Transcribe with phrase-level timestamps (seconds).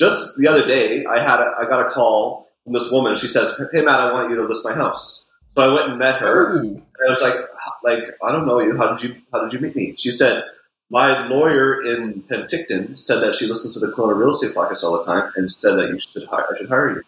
[0.00, 3.14] just the other day, I had a, I got a call from this woman.
[3.16, 5.26] She says, "Hey Matt, I want you to list my house."
[5.56, 6.56] So I went and met her.
[6.56, 6.60] Ooh.
[6.60, 7.36] And I was like,
[7.84, 8.76] like I don't know you.
[8.76, 9.94] How did you How did you meet me?
[9.96, 10.42] She said,
[10.90, 14.96] my lawyer in Penticton said that she listens to the Kelowna Real Estate Podcast all
[14.96, 16.46] the time and said that you should hire.
[16.52, 17.02] I should hire you.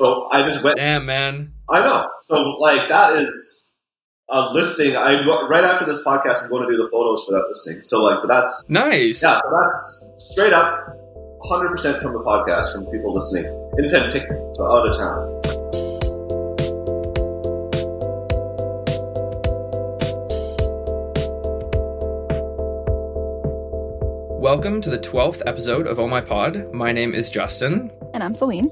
[0.00, 0.76] So I just went.
[0.78, 1.52] Damn, man.
[1.68, 2.08] I know.
[2.22, 3.70] So like that is
[4.30, 4.96] a listing.
[4.96, 7.82] I right after this podcast, I'm going to do the photos for that listing.
[7.82, 9.22] So like, that's Nice.
[9.22, 9.38] yeah.
[9.38, 10.74] So that's straight up,
[11.40, 13.46] 100 percent from the podcast from people listening
[13.78, 15.40] in Penticton, so out of town.
[24.38, 26.72] Welcome to the 12th episode of Oh My Pod.
[26.74, 27.90] My name is Justin.
[28.12, 28.70] And I'm Celine.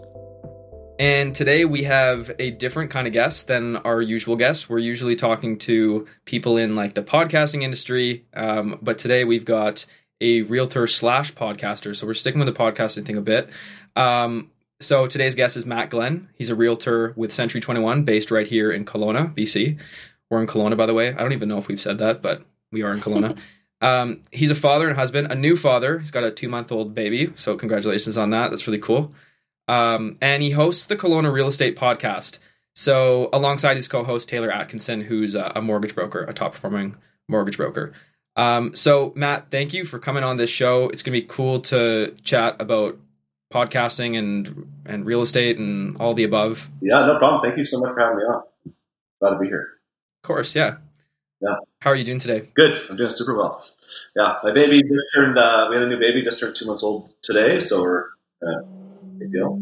[0.98, 4.68] And today we have a different kind of guest than our usual guests.
[4.68, 9.86] We're usually talking to people in like the podcasting industry, um, but today we've got
[10.20, 11.94] a realtor slash podcaster.
[11.94, 13.48] So we're sticking with the podcasting thing a bit.
[13.96, 14.50] Um,
[14.80, 16.28] so today's guest is Matt Glen.
[16.36, 19.78] He's a realtor with Century 21, based right here in Kelowna, BC.
[20.30, 21.08] We're in Kelowna, by the way.
[21.08, 23.36] I don't even know if we've said that, but we are in Kelowna.
[23.80, 25.98] um, he's a father and husband, a new father.
[25.98, 27.32] He's got a two month old baby.
[27.34, 28.50] So congratulations on that.
[28.50, 29.12] That's really cool.
[29.66, 32.38] Um, and he hosts the Kelowna Real Estate Podcast.
[32.74, 36.94] So, alongside his co host, Taylor Atkinson, who's a, a mortgage broker, a top performing
[37.28, 37.92] mortgage broker.
[38.38, 40.88] Um, so, Matt, thank you for coming on this show.
[40.88, 42.96] It's going to be cool to chat about
[43.52, 46.70] podcasting and and real estate and all the above.
[46.80, 47.42] Yeah, no problem.
[47.42, 48.42] Thank you so much for having me on.
[49.20, 49.68] Glad to be here.
[50.22, 50.76] Of course, yeah.
[51.40, 51.54] Yeah.
[51.80, 52.48] How are you doing today?
[52.54, 52.82] Good.
[52.88, 53.64] I'm doing super well.
[54.16, 55.36] Yeah, my baby just turned.
[55.38, 58.04] Uh, we had a new baby, just turned two months old today, so we're
[58.42, 58.62] uh,
[59.18, 59.58] big deal.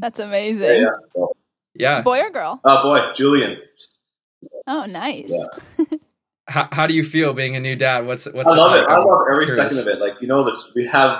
[0.00, 0.82] That's amazing.
[0.82, 0.88] yeah.
[1.14, 1.32] Well,
[1.74, 2.02] Yeah.
[2.02, 2.60] Boy or girl?
[2.64, 3.58] oh boy, Julian.
[4.66, 5.30] Oh, nice.
[5.32, 5.84] Yeah.
[6.48, 8.06] How, how do you feel being a new dad?
[8.06, 8.84] What's what's I love it.
[8.88, 9.64] I I'm love every curious.
[9.64, 10.00] second of it.
[10.00, 11.18] Like you know that we have.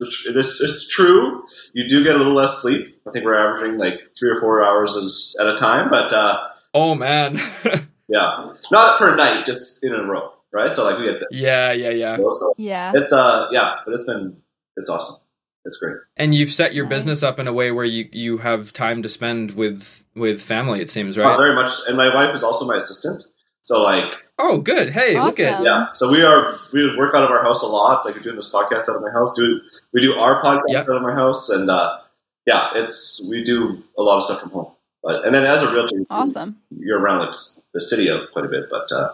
[0.00, 1.44] It is, it's true.
[1.74, 3.00] You do get a little less sleep.
[3.06, 6.38] I think we're averaging like three or four hours at a time, but uh,
[6.74, 7.38] Oh man.
[8.08, 10.74] yeah, not per night, just in a row, right?
[10.74, 12.16] So like we get yeah, yeah, yeah.
[12.16, 12.92] so Yeah.
[12.96, 14.36] it's uh yeah, but it's been
[14.76, 15.16] it's awesome.
[15.64, 15.94] It's great.
[16.16, 19.08] And you've set your business up in a way where you, you have time to
[19.08, 20.80] spend with with family.
[20.80, 21.36] It seems Uh, right.
[21.38, 23.22] very much, and my wife is also my assistant.
[23.60, 24.90] So like Oh, good.
[24.92, 25.64] Hey, look at Awesome.
[25.64, 28.04] yeah, so we are we work out of our house a lot.
[28.04, 29.32] Like we're doing this podcast out of my house.
[29.36, 29.60] Do
[29.92, 30.78] we do our podcast Yeah.
[30.78, 31.98] out of my house, and uh,
[32.46, 34.72] yeah, it's we do a lot of stuff from home.
[35.02, 36.56] But and then as a realtor, Awesome.
[36.70, 37.34] you're around like
[37.74, 38.64] the city of quite a bit.
[38.70, 39.12] But uh,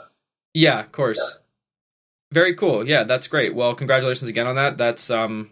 [0.54, 1.38] yeah, of course.
[2.32, 2.86] Very cool.
[2.86, 3.54] Yeah, that's great.
[3.54, 4.76] Well, congratulations again on that.
[4.78, 5.50] That's um,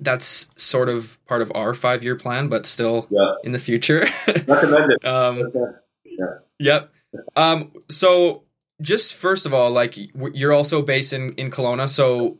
[0.00, 4.08] that's sort of part of our five year plan, but still yeah, in the future.
[4.46, 5.04] recommend it.
[5.04, 6.40] um, Okay.
[6.60, 6.90] Yep.
[7.36, 8.44] Um, so
[8.80, 9.94] just first of all, like
[10.34, 12.36] you're also based in in Kelowna, so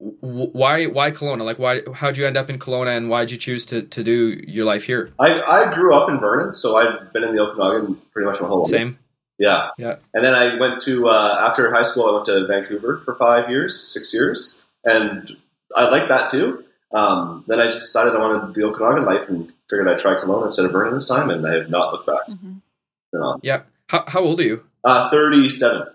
[0.00, 1.42] w- why why Kelowna?
[1.44, 4.42] Like why how'd you end up in Kelowna, and why'd you choose to to do
[4.46, 5.12] your life here?
[5.18, 8.48] I, I grew up in Vernon, so I've been in the Okanagan pretty much my
[8.48, 8.70] whole life.
[8.70, 8.98] Same.
[9.38, 9.68] Yeah.
[9.76, 9.96] Yeah.
[10.14, 12.08] And then I went to uh, after high school.
[12.08, 15.30] I went to Vancouver for five years, six years, and
[15.76, 16.64] I liked that too.
[16.92, 20.46] Um, then I just decided I wanted the Okanagan life and figured I'd try Kelowna
[20.46, 22.24] instead of Vernon this time, and I have not looked back.
[22.26, 23.46] hmm It's been awesome.
[23.46, 23.62] Yeah.
[23.88, 24.64] How how old are you?
[24.86, 25.88] Uh, Thirty-seven.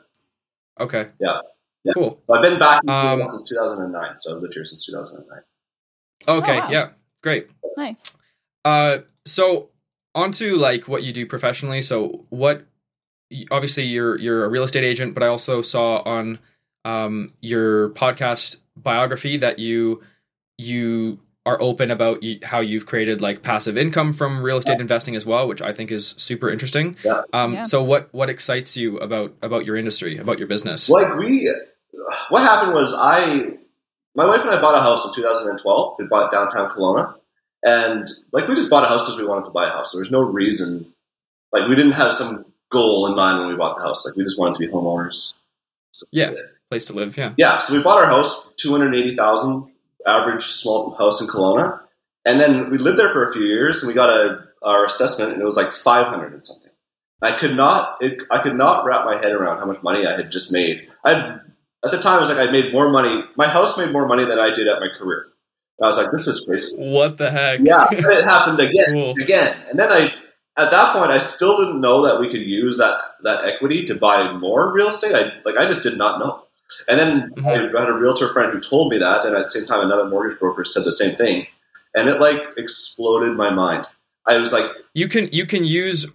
[0.80, 1.08] Okay.
[1.20, 1.40] Yeah.
[1.84, 1.94] Yeah.
[1.94, 2.22] Cool.
[2.28, 4.16] So I've been back in Um, since 2009.
[4.20, 5.40] So I've lived here since 2009.
[6.28, 6.58] Okay.
[6.58, 6.70] Oh, wow.
[6.70, 6.90] Yeah.
[7.24, 7.50] Great.
[7.78, 8.12] Nice.
[8.66, 9.70] Uh, so
[10.14, 11.82] onto like what you do professionally.
[11.82, 12.66] So what?
[13.50, 16.40] Obviously, you're you're a real estate agent, but I also saw on
[16.84, 20.04] um, your podcast biography that you
[20.58, 25.26] you are open about how you've created like passive income from real estate investing as
[25.26, 26.96] well, which I think is super interesting.
[27.04, 27.22] Yeah.
[27.34, 27.64] Um, Yeah.
[27.64, 30.88] So what what excites you about about your industry, about your business?
[30.90, 31.52] Like we,
[32.30, 33.58] what happened was I,
[34.16, 35.96] my wife and I bought a house in 2012.
[35.98, 37.16] We bought downtown Kelowna,
[37.64, 39.94] and like we just bought a house because we wanted to buy a house.
[39.94, 40.94] There was no reason,
[41.52, 44.06] like we didn't have some goal in mind when we bought the house.
[44.06, 45.34] Like we just wanted to be homeowners.
[45.92, 46.34] So, Yeah.
[46.70, 47.18] Place to live.
[47.18, 47.34] Yeah.
[47.36, 47.58] yeah.
[47.58, 49.71] So we bought our house, 280,000
[50.08, 51.80] average small house in Kelowna,
[52.26, 55.32] and then we lived there for a few years, and we got a our assessment,
[55.34, 56.70] and it was like 500 and something.
[57.24, 60.16] I could not, it, I could not wrap my head around how much money I
[60.16, 60.88] had just made.
[61.06, 61.38] I
[61.84, 63.24] at the time, I was like, I made more money.
[63.36, 65.30] My house made more money than I did at my career.
[65.80, 66.76] And I was like, this is crazy.
[66.78, 67.62] What the heck?
[67.64, 69.16] Yeah, it happened again, Cool.
[69.20, 70.14] again, and then I.
[70.58, 73.96] At that point, I still didn't know that we could use that, that equity to
[73.96, 75.16] buy more real estate.
[75.16, 76.44] I like I just did not know.
[76.88, 77.76] And then Mhm.
[77.76, 80.06] I had a realtor friend who told me that, and at the same time, another
[80.06, 81.48] mortgage broker said the same thing,
[81.96, 83.86] and it like exploded my mind.
[84.28, 86.08] I was like, You can you can use.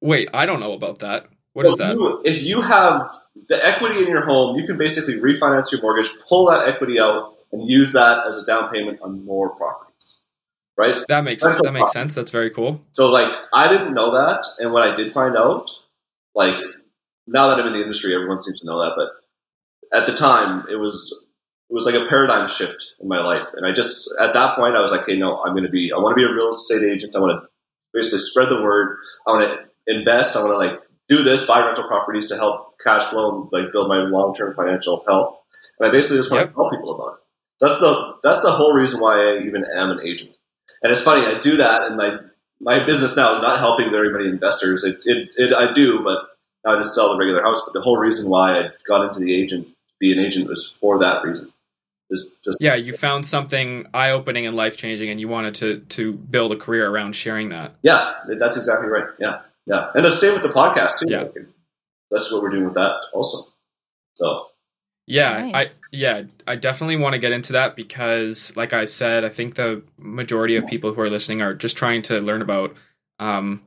[0.00, 1.26] Wait, I don't know about that.
[1.54, 1.94] What is that?
[1.94, 3.08] You, if you have
[3.48, 7.32] the equity in your home, you can basically refinance your mortgage, pull that equity out,
[7.52, 10.18] and use that as a down payment on more properties.
[10.76, 10.98] right?
[11.08, 12.14] That makes Rental that makes sense.
[12.14, 12.82] That's very cool.
[12.90, 15.70] So like I didn't know that, and when I did find out,
[16.34, 16.56] like
[17.26, 18.92] now that I'm in the industry, everyone seems to know that.
[18.96, 19.08] But
[19.92, 21.12] at the time, it was
[21.70, 24.76] it was like a paradigm shift in my life, and I just at that point
[24.76, 26.54] I was like, hey, no, I'm going to be I want to be a real
[26.54, 27.16] estate agent.
[27.16, 27.48] I want to
[27.92, 28.98] basically spread the word.
[29.26, 30.36] I want to invest.
[30.36, 33.72] I want to like do this, buy rental properties to help cash flow and like
[33.72, 35.38] build my long term financial health.
[35.78, 36.48] And I basically just want Yep.
[36.50, 37.20] to tell people about it.
[37.60, 40.36] That's the that's the whole reason why I even am an agent.
[40.82, 42.18] And it's funny, I do that, and my
[42.60, 44.84] my business now is not helping very many investors.
[44.84, 46.20] It, it, it I do, but
[46.66, 47.62] I just sell the regular house.
[47.66, 49.68] But the whole reason why I got into the agent,
[50.04, 51.50] be an agent, was for that reason.
[52.10, 55.80] Is just Yeah, you found something eye opening and life changing, and you wanted to
[55.96, 57.74] to build a career around sharing that.
[57.82, 59.06] yeah, that's exactly right.
[59.18, 61.06] Yeah, yeah, and the same with the podcast too.
[61.08, 61.24] Yeah.
[62.10, 63.50] That's what we're doing with that also.
[64.14, 64.48] So
[65.06, 65.54] Yeah, Nice.
[65.54, 69.54] I yeah, I definitely want to get into that because, like I said, I think
[69.54, 72.76] the majority of people who are listening are just trying to learn about
[73.18, 73.62] um,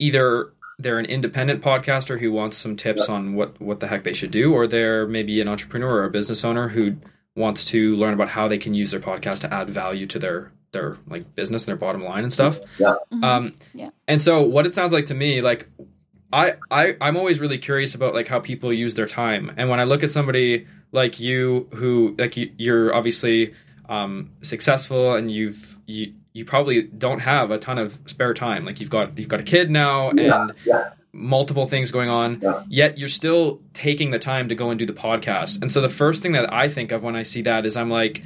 [0.00, 4.12] either they're an independent podcaster who wants some tips on what what the heck they
[4.12, 6.96] should do, or they're maybe an entrepreneur or a business owner who
[7.34, 10.52] wants to learn about how they can use their podcast to add value to their
[10.72, 12.60] their like business and their bottom line and stuff.
[12.78, 13.24] Mhm.
[13.24, 13.88] Um, Yeah.
[14.08, 15.68] And so, what it sounds like to me, like
[16.32, 19.52] I, I, I'm always really curious about like how people use their time.
[19.56, 23.54] And when I look at somebody like you, who like you, you're obviously
[23.88, 28.64] um, successful, and you've you you probably don't have a ton of spare time.
[28.66, 30.90] Like you've got you've got a kid now, Yeah, and yeah.
[31.12, 32.40] multiple things going on.
[32.42, 32.62] Yeah.
[32.68, 35.62] Yet you're still taking the time to go and do the podcast.
[35.62, 37.90] And so the first thing that I think of when I see that is I'm
[37.90, 38.22] like,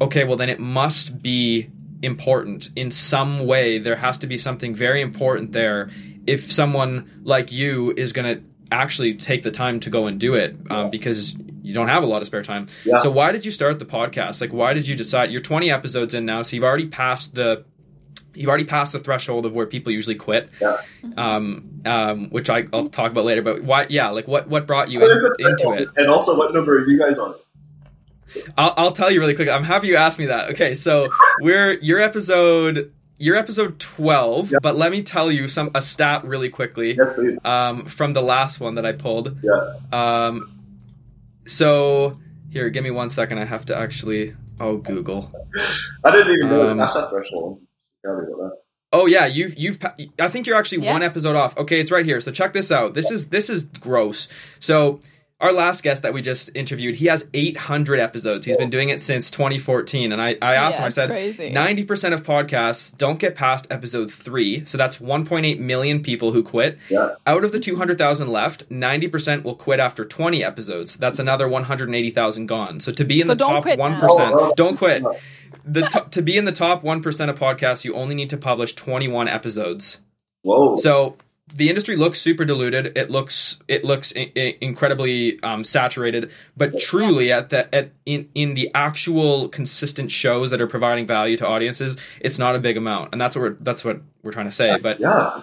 [0.00, 1.70] okay, well then it must be
[2.02, 3.78] important in some way.
[3.78, 5.90] There has to be something very important there
[6.26, 10.34] if someone like you is going to actually take the time to go and do
[10.34, 11.36] it um, because
[11.66, 12.68] you don't have a lot of spare time.
[12.84, 12.98] Yeah.
[12.98, 14.40] So why did you start the podcast?
[14.40, 17.64] Like why did you decide you're 20 episodes in now so you've already passed the
[18.34, 20.50] you've already passed the threshold of where people usually quit.
[20.60, 20.76] Yeah.
[21.16, 23.42] Um, um, which I, I'll talk about later.
[23.42, 23.86] But why?
[23.88, 25.10] Yeah, like what what brought you in,
[25.40, 25.88] into it?
[25.96, 27.34] And also, what number are you guys on?
[28.58, 29.48] I'll, I'll tell you really quick.
[29.48, 30.50] I'm happy you asked me that.
[30.50, 31.08] Okay, so
[31.40, 32.92] we're your episode.
[33.18, 34.58] Your episode 12, Yeah.
[34.60, 37.40] but let me tell you some a stat really quickly Yes, please.
[37.46, 39.38] um, from the last one that I pulled.
[39.42, 39.72] Yeah.
[39.90, 40.52] Um,
[41.46, 42.18] so
[42.50, 43.38] here, give me one second.
[43.38, 44.34] I have to actually.
[44.60, 45.30] Oh, Google.
[46.04, 47.60] I didn't even know Um, that's that threshold.
[48.04, 48.52] Tell me about that.
[48.92, 49.78] Oh yeah, you've you've.
[50.18, 50.92] I think you're actually Yeah.
[50.92, 51.56] one episode off.
[51.58, 52.20] Okay, it's right here.
[52.20, 52.94] So check this out.
[52.94, 54.28] This is this is gross.
[54.60, 55.00] So
[55.38, 58.46] our last guest that we just interviewed, he has 800 episodes.
[58.46, 60.86] He's been doing it since 2014, and I I asked Yeah, him.
[60.86, 61.10] I said.
[61.10, 61.50] crazy.
[61.50, 66.78] 90% of podcasts don't get past episode 3, so that's 1.8 million people who quit.
[66.88, 67.16] Yeah.
[67.26, 70.96] Out of the 200,000 left, 90% will quit after 20 episodes.
[70.96, 72.80] That's another 180,000 gone.
[72.80, 74.32] So to be in So the top quit 1%, now.
[74.38, 75.04] Oh, don't quit.
[75.66, 78.74] The to, to be in the top 1% of podcasts, you only need to publish
[78.74, 80.00] 21 episodes.
[80.42, 80.76] Whoa.
[80.76, 81.16] So
[81.54, 82.96] the industry looks super diluted.
[82.98, 86.30] It looks it looks I- I- incredibly um, saturated.
[86.56, 91.36] But truly, at the at in in the actual consistent shows that are providing value
[91.36, 94.46] to audiences, it's not a big amount, and that's what we're that's what we're trying
[94.46, 94.66] to say.
[94.66, 95.42] That's- but yeah.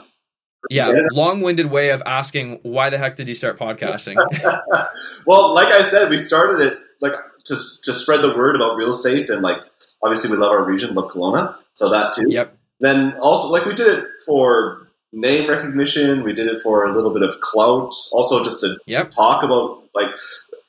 [0.69, 1.01] yeah, Yeah.
[1.13, 4.15] long-winded way of asking why the heck did you start podcasting?
[5.25, 7.13] well, like I said, we started it like
[7.45, 9.57] to to spread the word about real estate, and like
[10.03, 12.25] obviously we love our region, love Kelowna, so that too.
[12.29, 12.57] yep.
[12.79, 14.83] Then also, like we did it for
[15.13, 16.24] name recognition.
[16.24, 19.12] We did it for a little bit of clout, also just to Yep.
[19.12, 20.08] talk about like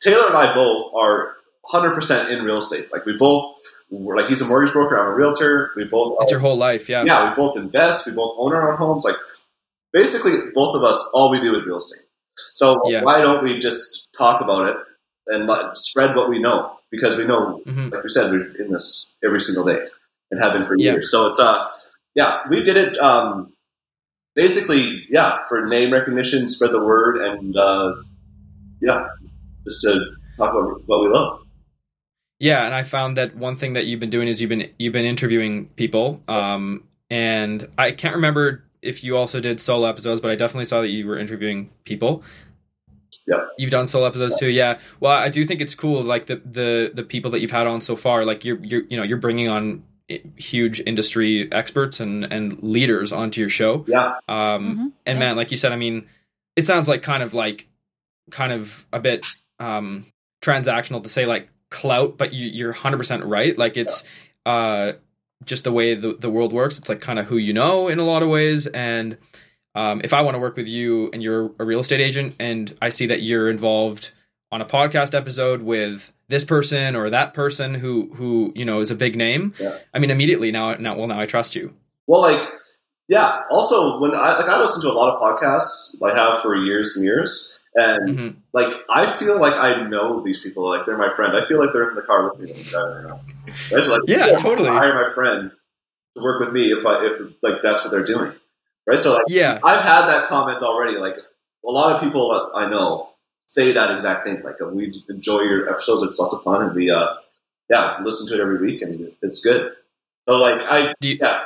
[0.01, 2.93] Taylor and I both are 100 percent in real estate.
[2.93, 3.55] Like we both,
[3.91, 5.73] we're, like he's a mortgage broker, I'm a realtor.
[5.77, 6.89] We both It's your whole life.
[6.89, 7.05] Yeah.
[7.05, 8.07] yeah, we both invest.
[8.07, 9.05] We both own our own homes.
[9.05, 9.17] Like
[9.93, 12.05] basically, both of us, all we do is real estate.
[12.37, 13.03] So Yeah.
[13.03, 14.77] why don't we just talk about it
[15.29, 16.77] and let, spread what we know?
[16.91, 19.81] Because we know, hmm like we said, we're in this every single day
[20.31, 20.93] and have been for Yeah.
[20.93, 21.11] years.
[21.11, 21.67] So it's uh,
[22.15, 22.97] yeah, we did it.
[22.99, 23.54] Um,
[24.35, 27.95] basically, yeah, for name recognition, spread the word, and uh,
[28.81, 29.07] yeah,
[29.65, 31.41] just to talk about what we love.
[32.39, 34.93] Yeah, and I found that one thing that you've been doing is you've been you've
[34.93, 40.31] been interviewing people, um, and I can't remember if you also did solo episodes, but
[40.31, 42.23] I definitely saw that you were interviewing people.
[43.27, 43.39] Yeah.
[43.57, 44.79] You've done solo episodes too, yeah.
[45.01, 47.81] Well, I do think it's cool, like the the the people that you've had on
[47.81, 48.25] so far.
[48.25, 49.83] Like you're you're you know you're bringing on
[50.37, 53.85] huge industry experts and and leaders onto your show.
[53.89, 55.19] Yeah, Um, Mhm, and yeah.
[55.19, 56.07] man, like you said, I mean,
[56.57, 57.69] it sounds like kind of like
[58.31, 59.25] kind of a bit
[59.59, 60.07] um
[60.43, 63.57] transactional to say like clout, but you, you're 100% right.
[63.57, 64.05] Like it's
[64.47, 64.93] uh
[65.45, 66.79] just the way the, the world works.
[66.79, 68.67] It's like kind of who you know in a lot of ways.
[68.67, 69.17] And
[69.75, 72.75] um, if I want to work with you and you're a real estate agent and
[72.81, 74.13] I see that you're involved
[74.55, 78.93] on a podcast episode with this person or that person who who you know is
[78.93, 79.77] a big name, Yeah.
[79.93, 81.75] I mean, immediately now now well now I trust you.
[82.07, 82.49] Well, like,
[83.09, 83.41] yeah.
[83.51, 85.97] Also, when I like, I listen to a lot of podcasts.
[86.03, 88.37] I have for years and years, and Mhm.
[88.53, 90.69] like, I feel like I know these people.
[90.69, 91.37] Like, they're my friend.
[91.37, 92.53] I feel like they're in the car with me.
[92.55, 93.21] Like, driving around.
[93.73, 93.83] Right?
[93.85, 94.69] So, like, Yeah, I'm totally.
[94.69, 95.51] Hire my friend
[96.17, 98.33] to work with me if I if like that's what they're doing.
[98.87, 99.03] Right.
[99.03, 100.97] So like, Yeah, I've had that comment already.
[100.99, 103.09] Like, a lot of people I know
[103.47, 104.43] say that exact thing.
[104.43, 106.03] Like, we enjoy your episodes.
[106.03, 107.09] It's lots of fun, and we uh,
[107.71, 109.73] yeah, listen to it every week, and it's good.
[110.29, 111.45] So like, I Do you- yeah.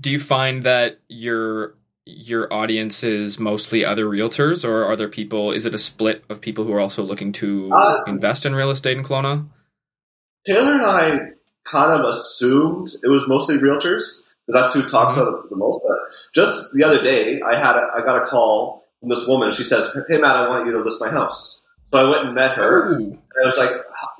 [0.00, 1.74] do you find that your
[2.04, 6.40] your audience is mostly other realtors or are there people is it a split of
[6.40, 9.46] people who are also looking to Uh, invest in real estate in Kelowna?
[10.46, 11.18] Taylor and I
[11.64, 15.44] kind of assumed it was mostly realtors because that's who talks Mhm.
[15.44, 15.84] it the most.
[15.86, 15.98] But
[16.34, 19.52] just the other day, I had a, I got a call from this woman.
[19.52, 21.62] She says, "Hey Matt, I want you to list my house."
[21.92, 22.92] So I went and met her.
[22.92, 22.96] Ooh.
[22.96, 23.70] And I was like,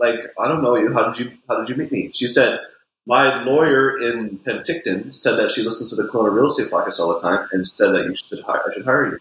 [0.01, 0.93] "Like I don't know you.
[0.93, 2.61] How did you How did you meet me?" She said,
[3.07, 7.13] "My lawyer in Penticton said that she listens to the Kelowna Real Estate podcast all
[7.13, 9.19] the time and said that you should hire, I should hire you."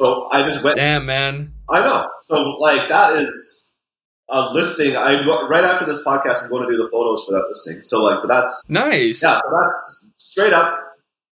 [0.00, 0.76] So I just went.
[0.76, 1.52] Damn man.
[1.70, 2.08] I know.
[2.22, 3.70] So like that is
[4.28, 4.96] a listing.
[4.96, 7.82] I right after this podcast, I'm going to do the photos for that listing.
[7.82, 9.22] So like, that's Nice.
[9.22, 9.36] yeah.
[9.36, 10.78] So that's straight up,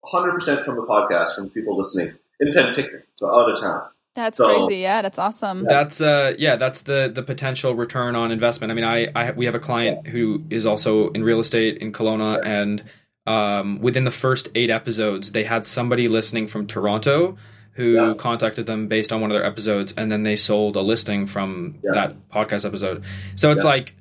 [0.01, 3.81] 100 percent from the podcast from people listening in Penticton, so out of town.
[4.15, 4.81] That's So- crazy.
[4.81, 5.65] Yeah, that's awesome.
[5.65, 8.71] That's uh yeah, that's the the potential return on investment.
[8.71, 11.91] I mean, I, I we have a client who is also in real estate in
[11.91, 12.83] Kelowna and
[13.27, 17.35] um within the first 8 episodes, they had somebody listening from Toronto
[17.73, 18.13] who Yeah.
[18.17, 21.79] contacted them based on one of their episodes and then they sold a listing from
[21.83, 21.91] Yeah.
[21.93, 23.03] that podcast episode.
[23.35, 23.69] So it's Yeah.
[23.69, 23.95] like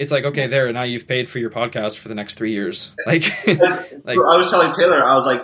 [0.00, 2.90] it's like okay, there now you've paid for your podcast for the next 3 years.
[3.06, 3.60] Like And
[4.04, 5.42] Like- I was telling Taylor, I was like,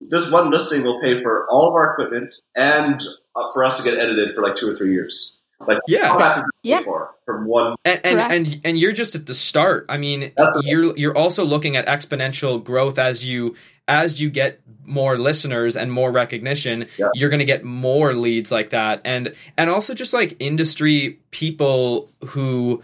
[0.00, 3.00] this one listing will pay for all of our equipment and
[3.34, 5.40] uh, for us to get edited for like two or three years.
[5.60, 6.10] Like yeah.
[6.10, 6.80] podcast is Yeah.
[6.80, 7.76] for from one.
[7.84, 9.86] and and, and and you're just at the start.
[9.88, 13.56] I mean, That's you're you're also looking at exponential growth as you
[13.88, 16.86] as you get more listeners and more recognition.
[16.98, 17.08] Yeah.
[17.14, 22.10] You're going to get more leads like that, and and also just like industry people
[22.26, 22.82] who.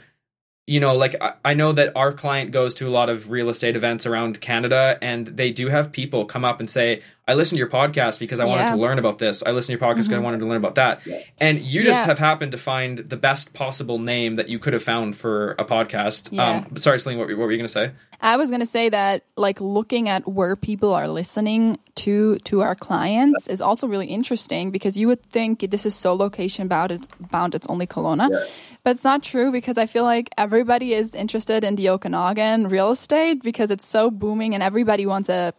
[0.73, 3.51] You know, like I, I know that our client goes to a lot of real
[3.51, 7.57] estate events around Canada, and they do have people come up and say, "I listened
[7.57, 9.43] to your podcast because I wanted to learn about this.
[9.45, 10.23] I listened to your podcast because I Mhm.
[10.25, 11.01] wanted to learn about that."
[11.41, 12.07] And you just Yeah.
[12.07, 15.65] have happened to find the best possible name that you could have found for a
[15.65, 16.29] podcast.
[16.33, 16.65] Yeah.
[16.69, 17.91] Um, sorry, Celine, what, were- what were you going to say?
[18.25, 22.77] I was gonna say that like looking at where people are listening to to our
[22.77, 27.09] clients is also really interesting because you would think this is so location bound it's
[27.33, 28.31] bound it's only Kelowna.
[28.31, 28.39] Yeah.
[28.85, 32.93] But it's not true because I feel like everybody is interested in the Okanagan real
[32.93, 35.51] estate because it's so booming and everybody wants a Yeah.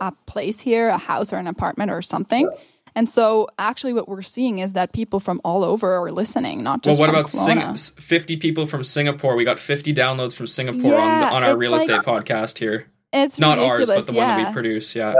[0.00, 2.48] A place here, a house or an apartment or something.
[2.96, 6.82] And so actually what we're seeing is that people from all over are listening, not
[6.82, 9.34] just well, what from about Sing- 50 people from Singapore?
[9.34, 12.86] We got 50 downloads from Singapore on, the, on our real like- estate podcast here.
[13.12, 14.34] It's Not ridiculous, ours, but the yeah.
[14.34, 14.96] one that we produce.
[14.96, 15.14] Yeah.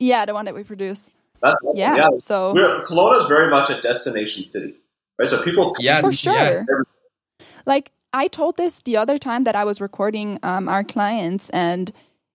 [0.00, 1.08] Yeah, the one that we produce.
[1.40, 1.78] That's awesome.
[1.80, 1.96] Yeah.
[1.96, 2.08] yeah.
[2.18, 4.74] So We're, Kelowna is very much a destination city,
[5.18, 5.28] right?
[5.28, 6.00] So people Yeah.
[6.00, 6.32] for sure.
[6.34, 7.46] yeah.
[7.66, 11.90] Like I told this the other time that I was recording um, our clients, and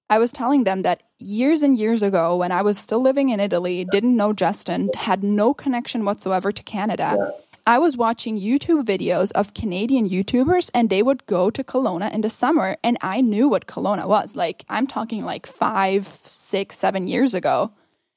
[0.09, 3.41] I was telling them that years and years ago, when I was still living in
[3.41, 7.33] Italy, didn't know Justin, had no connection whatsoever to Canada.
[7.65, 12.21] I was watching YouTube videos of Canadian YouTubers, and they would go to Kelowna in
[12.21, 14.35] the summer, and I knew what Kelowna was.
[14.35, 17.71] Like I'm talking like five, six, seven years ago,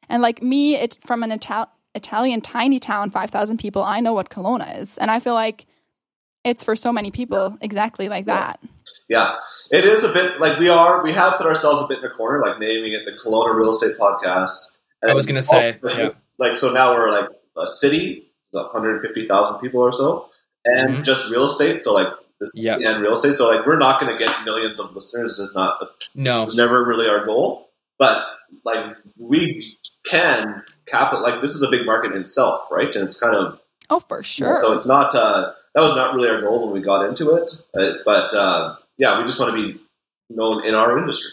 [0.09, 4.12] and like me, it from an Ital- Italian tiny town, five thousand people, I know
[4.12, 5.66] what Kelowna is, and I feel like
[6.44, 8.61] it's for so many people exactly like that.
[9.09, 9.35] Yeah,
[9.70, 11.02] it is a bit like we are.
[11.02, 13.70] We have put ourselves a bit in a corner, like naming it the Kelowna Real
[13.70, 14.73] Estate Podcast.
[15.06, 16.09] I was gonna say, like, yeah.
[16.38, 20.28] like so now we're like a city, one hundred fifty thousand people or so,
[20.64, 21.04] and Mhm.
[21.04, 21.82] just real estate.
[21.82, 22.09] So like
[22.40, 22.76] this Yeah.
[22.76, 23.35] and real estate.
[23.35, 25.38] So like we're not going to get millions of listeners.
[25.38, 25.78] It's not.
[26.14, 26.44] No.
[26.44, 28.25] It's never really our goal, but
[28.64, 31.18] like we can cap it.
[31.18, 32.92] Like this is a big market in itself, right?
[32.97, 33.60] And it's kind of
[33.90, 34.56] Oh, for sure.
[34.56, 37.50] so it's not uh, that was not really our goal when we got into it,
[37.76, 39.80] uh, but uh, yeah, we just want to be
[40.30, 41.32] known in our industry,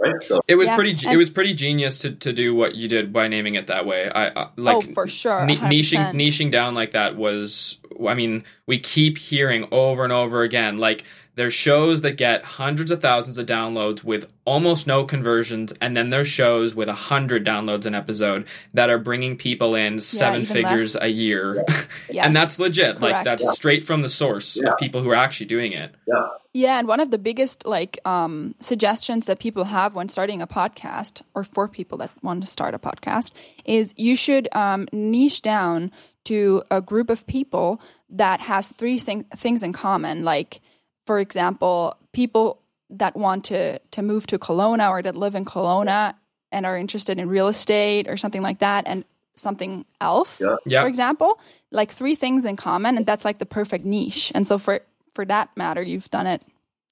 [0.00, 0.14] right?
[0.22, 0.94] So It was Yeah, pretty.
[0.94, 3.84] ge- It was pretty genius to, to do what you did by naming it that
[3.84, 4.08] way.
[4.10, 5.44] I uh, like oh, for sure.
[5.44, 10.42] ni- niching niching down like that was i mean we keep hearing over and over
[10.42, 11.04] again like
[11.34, 16.10] there's shows that get hundreds of thousands of downloads with almost no conversions and then
[16.10, 20.54] there's shows with a hundred downloads an episode that are bringing people in seven even
[20.54, 21.04] figures less.
[21.04, 21.64] a year
[22.10, 22.26] Yes.
[22.26, 23.50] and that's legit like that's Yeah.
[23.52, 24.70] straight from the source Yeah.
[24.72, 26.22] of people who are actually doing it yeah,
[26.52, 30.46] Yeah, and one of the biggest like um, suggestions that people have when starting a
[30.46, 33.30] podcast, or for people that want to start a podcast,
[33.64, 35.90] is you should um, niche down
[36.24, 40.24] to a group of people that has three thing- things in common.
[40.24, 40.60] Like,
[41.06, 46.14] for example, people that want to to move to Kelowna or that live in Kelowna
[46.50, 49.04] and are interested in real estate or something like that, and
[49.34, 50.56] something else, Yeah.
[50.66, 50.82] Yeah.
[50.82, 51.40] for example,
[51.70, 54.30] like three things in common, and that's like the perfect niche.
[54.34, 54.80] And so for
[55.14, 56.42] for that matter, you've done it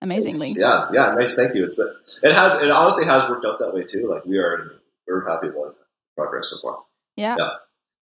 [0.02, 0.52] amazingly.
[0.56, 1.34] Yeah, yeah, nice.
[1.34, 1.64] Thank you.
[1.64, 4.08] It's been, it has it honestly has worked out that way too.
[4.08, 5.76] Like we are we're happy about
[6.16, 6.82] progress so far.
[7.16, 7.36] Yeah.
[7.38, 7.50] Yeah.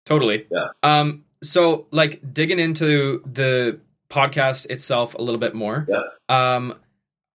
[0.06, 0.46] Totally.
[0.50, 0.68] Yeah.
[0.82, 1.24] Um.
[1.42, 3.78] So, like, digging into the
[4.10, 5.86] podcast itself a little bit more.
[5.88, 6.02] Yeah.
[6.28, 6.74] Um.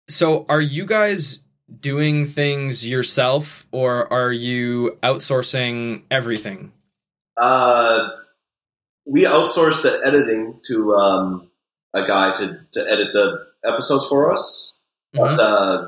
[0.10, 1.40] So, are you guys
[1.80, 6.72] doing things yourself, or are you outsourcing everything?
[7.38, 8.10] Uh,
[9.06, 11.50] we outsourced the editing to um,
[11.94, 14.74] a guy to, to edit the episodes for us.
[15.14, 15.40] But Mhm.
[15.40, 15.88] uh,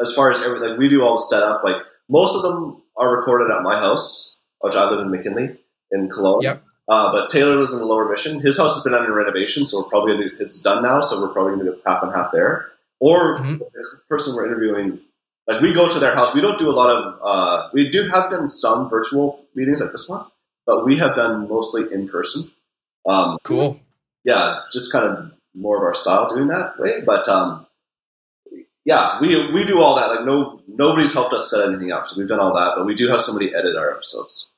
[0.00, 1.62] as far as everything, like we do all the setup.
[1.64, 1.76] Like
[2.08, 5.58] most of them are recorded at my house, which I live in McKinley
[5.92, 6.42] in Kelowna.
[6.42, 6.62] Yep.
[6.90, 8.40] Uh, but Taylor lives in the Lower Mission.
[8.40, 11.00] His house has been under renovation, so we're probably gonna it's done now.
[11.00, 12.72] So we're probably going to do half and half there.
[12.98, 13.60] Or Mhm.
[13.60, 14.98] the person we're interviewing,
[15.46, 16.34] like we go to their house.
[16.34, 17.18] We don't do a lot of.
[17.22, 20.26] Uh, we do have done some virtual meetings like this one,
[20.66, 22.50] but we have done mostly in person.
[23.06, 23.78] Um, Cool.
[24.24, 27.02] yeah, just kind of more of our style doing that way.
[27.06, 27.66] But um,
[28.84, 30.10] yeah, we we do all that.
[30.10, 32.72] Like no nobody's helped us set anything up, so we've done all that.
[32.76, 34.48] But we do have somebody edit our episodes.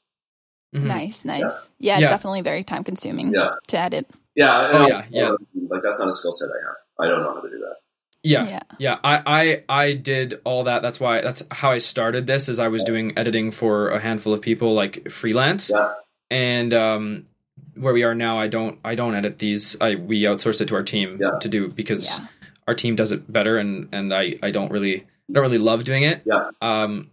[0.75, 0.85] Mhm.
[0.85, 1.71] Nice, nice.
[1.79, 2.09] Yeah, it's Yeah.
[2.11, 3.51] definitely very time consuming Yeah.
[3.69, 4.07] to edit.
[4.35, 5.31] Yeah, Oh, yeah, yeah.
[5.69, 6.77] Like that's not a skill set I have.
[6.99, 7.77] I don't know how to do that.
[8.23, 8.49] Yeah.
[8.49, 8.61] Yeah.
[8.79, 9.23] Yeah, I,
[9.69, 10.81] I I did all that.
[10.81, 12.49] That's why that's how I started this.
[12.49, 15.93] Is I was doing editing for a handful of people, like freelance, Yeah.
[16.31, 17.27] and um,
[17.75, 19.77] where we are now, I don't I don't edit these.
[19.81, 21.31] I we outsource it to our team Yeah.
[21.41, 22.27] to do because Yeah.
[22.69, 25.85] our team does it better, and and I I don't really I don't really love
[25.85, 26.23] doing it.
[26.25, 26.47] Yeah.
[26.63, 27.11] Um,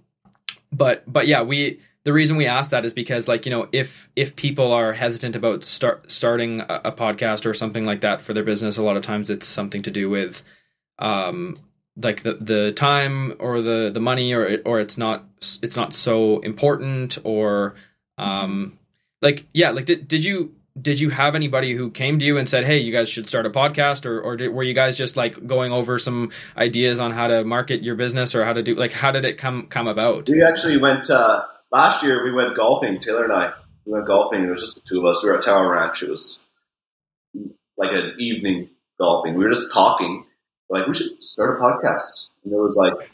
[0.71, 4.09] but but yeah, we the reason we ask that is because like you know if
[4.15, 8.33] if people are hesitant about start starting a, a podcast or something like that for
[8.33, 10.41] their business, a lot of times it's something to do with
[10.97, 11.55] um
[11.97, 15.23] like the the time or the the money or or it's not
[15.61, 17.75] it's not so important or
[18.17, 18.75] um
[19.21, 22.49] like yeah like did did you did you have anybody who came to you and
[22.49, 25.15] said hey you guys should start a podcast or or did, were you guys just
[25.15, 28.73] like going over some ideas on how to market your business or how to do
[28.73, 30.27] like how did it come come about?
[30.27, 32.23] We actually went uh, last year.
[32.23, 32.99] We went golfing.
[32.99, 33.53] Taylor and I.
[33.85, 34.43] We went golfing.
[34.43, 35.23] It was just the two of us.
[35.23, 36.03] We were at Tower Ranch.
[36.03, 36.39] It was
[37.77, 39.35] like an evening golfing.
[39.35, 40.25] We were just talking.
[40.69, 43.09] We're like we should start a podcast, and it was like,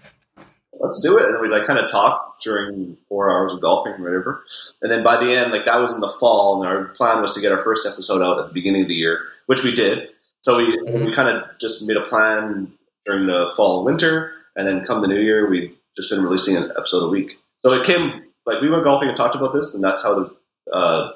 [0.80, 1.26] let's do it.
[1.26, 4.44] And then we like kind of talked during four hours of golfing or whatever.
[4.82, 7.34] And then by the end, like that was in the fall, and our plan was
[7.36, 10.10] to get our first episode out at the beginning of the year, which we did.
[10.42, 11.06] So we Mhm.
[11.06, 12.74] we kind of just made a plan
[13.06, 16.58] during the fall and winter, and then come the new year, we've just been releasing
[16.58, 17.40] an episode a week.
[17.64, 20.36] So it came like we went golfing and talked about this, and that's how the
[20.72, 21.12] uh,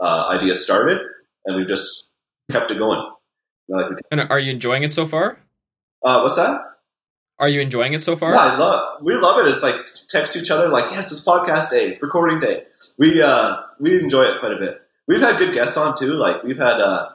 [0.00, 0.98] uh, idea started,
[1.46, 2.10] and we've just
[2.50, 3.10] kept it going.
[3.68, 5.38] Like and are you enjoying it so far
[6.04, 6.60] uh, what's that?
[7.38, 9.02] are you enjoying it so far Yeah, I love.
[9.02, 9.50] We love it.
[9.50, 9.76] It's like
[10.08, 12.66] text each other, like, "Yes, it's podcast day, it's recording day."
[12.98, 14.80] We uh, we enjoy it quite a bit.
[15.08, 16.12] We've had good guests on too.
[16.12, 17.11] Like we've had uh,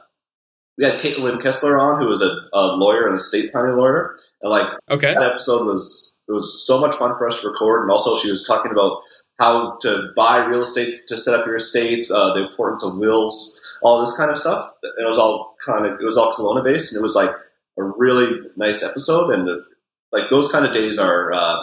[0.77, 4.15] we had Caitlin Kessler on, who was a, a lawyer and a estate planning lawyer,
[4.41, 7.83] and like okay that episode was it was so much fun for us to record.
[7.83, 9.01] And also, she was talking about
[9.39, 13.61] how to buy real estate to set up your estate, uh, the importance of wills,
[13.81, 14.71] all this kind of stuff.
[14.83, 17.31] And it was all kind of it was all Kelowna based, and it was like
[17.77, 19.31] a really nice episode.
[19.31, 19.63] And the,
[20.11, 21.57] like those kind of days are uh,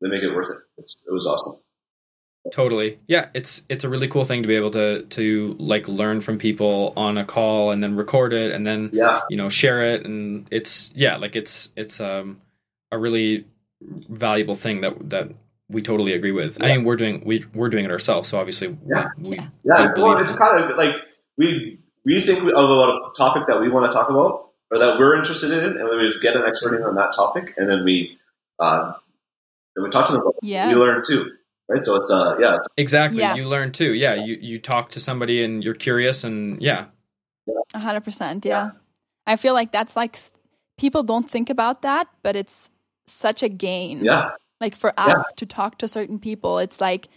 [0.00, 0.58] they make it worth it.
[0.78, 1.54] It's, it was awesome.
[2.52, 6.20] Totally yeah it's it's a really cool thing to be able to to like learn
[6.20, 9.82] from people on a call and then record it and then Yeah, you know share
[9.82, 12.40] it and it's yeah like it's it's um
[12.92, 13.46] a really
[14.08, 15.30] valuable thing that that
[15.68, 18.76] we totally agree with i mean we're doing we we're doing it ourselves so obviously
[18.86, 19.08] Yeah.
[19.18, 19.48] we, we Yeah.
[19.64, 19.84] yeah.
[19.84, 20.96] Well, believe it's kind of like
[21.38, 25.16] we we think of a topic that we want to talk about or that we're
[25.16, 27.84] interested in, and then we just get an expert in on that topic, and then
[27.84, 28.18] we
[28.58, 28.92] uh,
[29.76, 30.22] then we talk to them.
[30.22, 30.46] About it.
[30.48, 30.68] Yeah.
[30.68, 31.30] We learn too,
[31.68, 31.84] right?
[31.84, 33.34] So it's uh yeah, it's exactly Yeah.
[33.34, 36.86] you learn too yeah you you talk to somebody and you're curious and yeah
[37.74, 38.44] A hundred percent.
[38.44, 38.70] Yeah.
[39.26, 40.16] I feel like that's like
[40.78, 42.70] people don't think about that, but it's
[43.06, 44.04] such a gain.
[44.04, 44.30] yeah.
[44.60, 47.08] Like for us to talk to certain people, it's like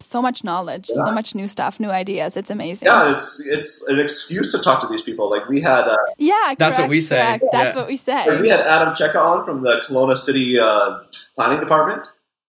[0.00, 2.36] so much knowledge, so much new stuff, new ideas.
[2.36, 2.86] It's amazing.
[2.86, 5.28] Yeah, it's it's an excuse to talk to these people.
[5.30, 7.16] Like we had, uh, Yeah, That's what we say.
[7.20, 7.44] correct.
[7.52, 7.80] That's Yeah.
[7.80, 8.40] what we like, say.
[8.40, 11.00] we had Adam Cheka on from the Kelowna City uh,
[11.36, 12.06] Planning Department,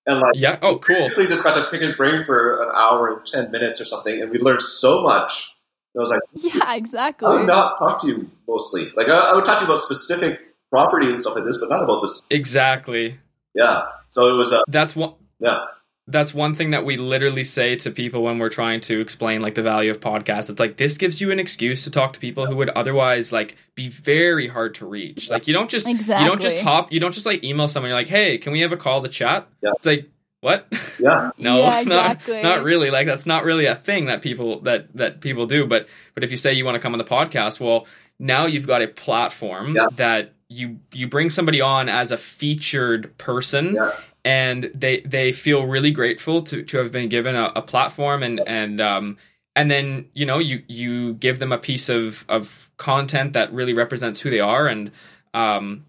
[0.07, 3.13] and like yeah oh cool basically just got to pick his brain for an hour
[3.13, 5.51] and ten minutes or something, and we learned so much.
[5.95, 6.67] I was like, Yeah, exactly.
[6.67, 7.27] I exactly.
[7.29, 8.91] would not talk to you mostly.
[8.97, 10.39] Like I, I would talk to you about specific
[10.69, 12.21] property and stuff like this, but not about this.
[12.29, 13.17] exactly
[13.53, 13.85] Yeah.
[14.09, 15.59] So it was, uh, that's one yeah,
[16.07, 19.55] that's one thing that we literally say to people when we're trying to explain like
[19.55, 20.49] the value of podcasts.
[20.51, 23.55] It's like this gives you an excuse to talk to people who would otherwise like
[23.73, 25.31] be very hard to reach.
[25.31, 27.97] Like you don't just you don't just hop you don't just like email someone you're
[27.97, 29.71] like, "Hey, can we have a call to chat?" Yeah.
[29.77, 30.09] It's like,
[30.41, 30.67] "What?"
[30.99, 31.31] Yeah.
[31.39, 32.41] no, Yeah, exactly.
[32.43, 32.91] not not really.
[32.91, 36.29] Like that's not really a thing that people that that people do, but but if
[36.29, 37.87] you say you want to come on the podcast, well,
[38.19, 39.87] now you've got a platform Yeah.
[39.95, 43.91] that you you bring somebody on as a featured person Yeah.
[44.25, 48.41] And they they feel really grateful to to have been given a, a platform and
[48.45, 49.17] and um
[49.55, 53.73] and then you know you you give them a piece of of content that really
[53.73, 54.91] represents who they are and
[55.33, 55.85] um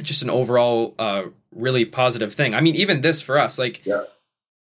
[0.00, 4.04] just an overall uh really positive thing i mean even this for us like Yeah.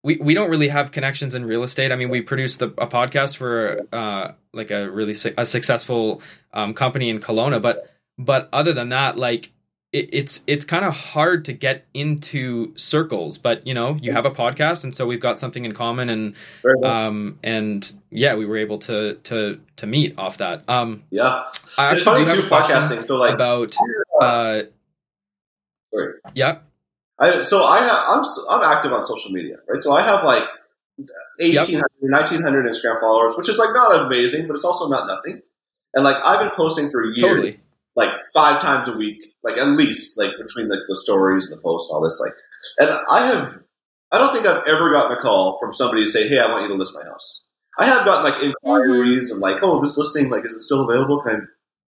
[0.03, 1.91] we, we don't really have connections in real estate.
[1.91, 6.23] I mean, we produce the, a podcast for uh, like a really su- a successful
[6.53, 9.51] um, company in Kelowna, but but other than that, like
[9.93, 13.37] it, it's it's kind of hard to get into circles.
[13.37, 16.35] But you know, you have a podcast, and so we've got something in common, and
[16.63, 16.85] well.
[16.85, 20.67] um and yeah, we were able to to to meet off that.
[20.69, 21.25] Um, yeah.
[21.25, 23.03] I It's actually funny do have too, a question podcasting.
[23.03, 23.75] So like, about
[24.21, 24.61] uh,
[25.93, 26.13] Sorry.
[26.35, 26.59] yeah,
[27.19, 29.81] I, so I have, I'm I'm active on social media, right?
[29.81, 30.45] So I have like
[31.39, 35.41] 1,800, 1,900 Instagram followers, which is like not amazing, but it's also not nothing.
[35.93, 37.53] And like I've been posting for years, Totally.
[37.95, 41.61] Like five times a week, like at least, like between like the stories and the
[41.61, 42.33] posts all this, like.
[42.79, 43.59] And I have,
[44.11, 46.63] I don't think I've ever gotten a call from somebody to say, "Hey, I want
[46.63, 47.43] you to list my house."
[47.79, 49.33] I have gotten like inquiries mm-hmm.
[49.35, 51.19] and like, "Oh, this listing, like, is it still available?
[51.21, 51.39] Can I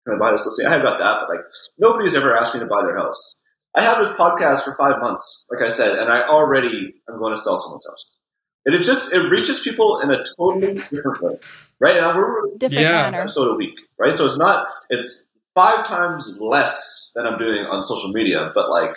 [0.07, 1.45] can I buy this listing?" I have got that, but like
[1.79, 3.41] nobody's ever asked me to buy their house.
[3.75, 7.33] I have this podcast for five months, like I said, and I already am going
[7.33, 8.19] to sell someone's house.
[8.65, 11.39] And it just it reaches people in a totally different way,
[11.81, 11.97] right?
[11.97, 13.03] And we're Different Yeah.
[13.03, 13.21] manner.
[13.23, 14.17] episode a week, right?
[14.17, 15.23] So it's not it's
[15.55, 18.95] five times less than I'm doing on social media, but like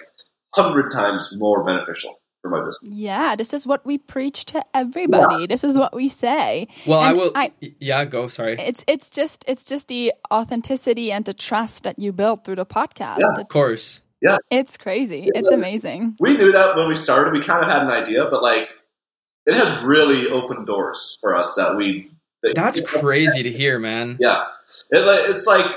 [0.54, 2.80] hundred times more beneficial for my business.
[2.96, 5.48] Yeah, this is what we preach to everybody.
[5.48, 6.68] This is what we say.
[6.88, 7.32] well, I will.
[7.36, 8.28] I- yeah, go.
[8.28, 8.56] Sorry.
[8.60, 12.66] It's it's just it's just the authenticity and the trust that you build through the
[12.66, 13.20] podcast.
[13.20, 14.02] Yeah, It's, Of course.
[14.22, 15.30] Yeah, it's crazy.
[15.36, 16.16] It's amazing.
[16.20, 17.34] We knew that when we started.
[17.34, 18.70] We kind of had an idea, but like
[19.46, 22.12] it has really opened doors for us that we.
[22.44, 24.18] That That's crazy to hear, man.
[24.20, 24.44] Yeah,
[24.92, 25.76] it, it's like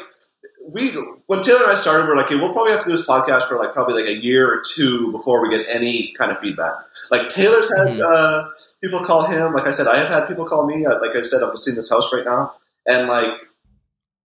[0.71, 0.91] we
[1.27, 3.49] when Taylor and I started, we're like, okay, we'll probably have to do this podcast
[3.49, 6.75] for like probably like a year or two before we get any kind of feedback.
[7.11, 8.03] Like Taylor's had Mhm.
[8.03, 8.49] uh,
[8.83, 9.55] people call him.
[9.55, 10.85] Like I said, I have had people call me.
[10.85, 12.55] Uh, Like I said, I'm seeing this house right now,
[12.87, 13.33] and like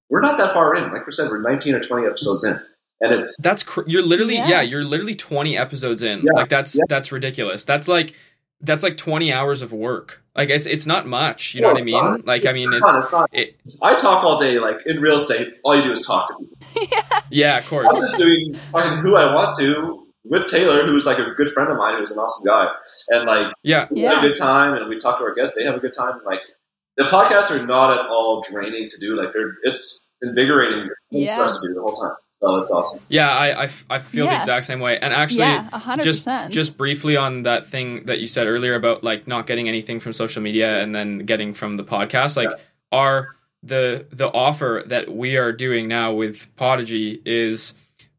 [0.09, 0.91] we're not that far in.
[0.91, 2.59] Like we said, we're 19 or 20 episodes in,
[3.01, 4.47] and it's That's cr- you're literally yeah.
[4.47, 4.61] Yeah.
[4.61, 6.19] you're literally 20 episodes in.
[6.19, 6.81] Yeah, Like that's yeah.
[6.89, 7.63] that's ridiculous.
[7.65, 8.13] That's like
[8.63, 10.21] that's like 20 hours of work.
[10.35, 11.93] Like it's it's not much, you know what I mean?
[12.03, 12.25] not.
[12.25, 12.77] Like I mean not.
[12.97, 13.29] it's It's not.
[13.33, 14.57] it, I talk all day.
[14.59, 16.35] Like in real estate, all you do is talk to
[16.79, 16.97] people.
[17.29, 17.85] yeah, of course.
[17.87, 21.69] I'm just doing fucking who I want to with Taylor, who's like a good friend
[21.69, 22.67] of mine, who's an awesome guy,
[23.09, 23.53] and like.
[23.63, 23.87] Yeah.
[23.91, 24.19] we have Yeah.
[24.19, 26.39] a good time and we talk to our guests they have a good time like
[26.97, 31.37] the podcasts are not at all draining to do like they're it's invigorating Yeah.
[31.37, 33.85] for us to do the whole time Oh, so it's awesome Yeah, I I, f-
[33.89, 34.99] I feel the exact same way.
[34.99, 36.53] And actually yeah, hundred just percent.
[36.53, 40.13] just briefly on that thing that you said earlier about like not getting anything from
[40.13, 42.49] social media and then getting from the podcast like
[42.91, 47.73] our the the offer that we are doing now with Podigy is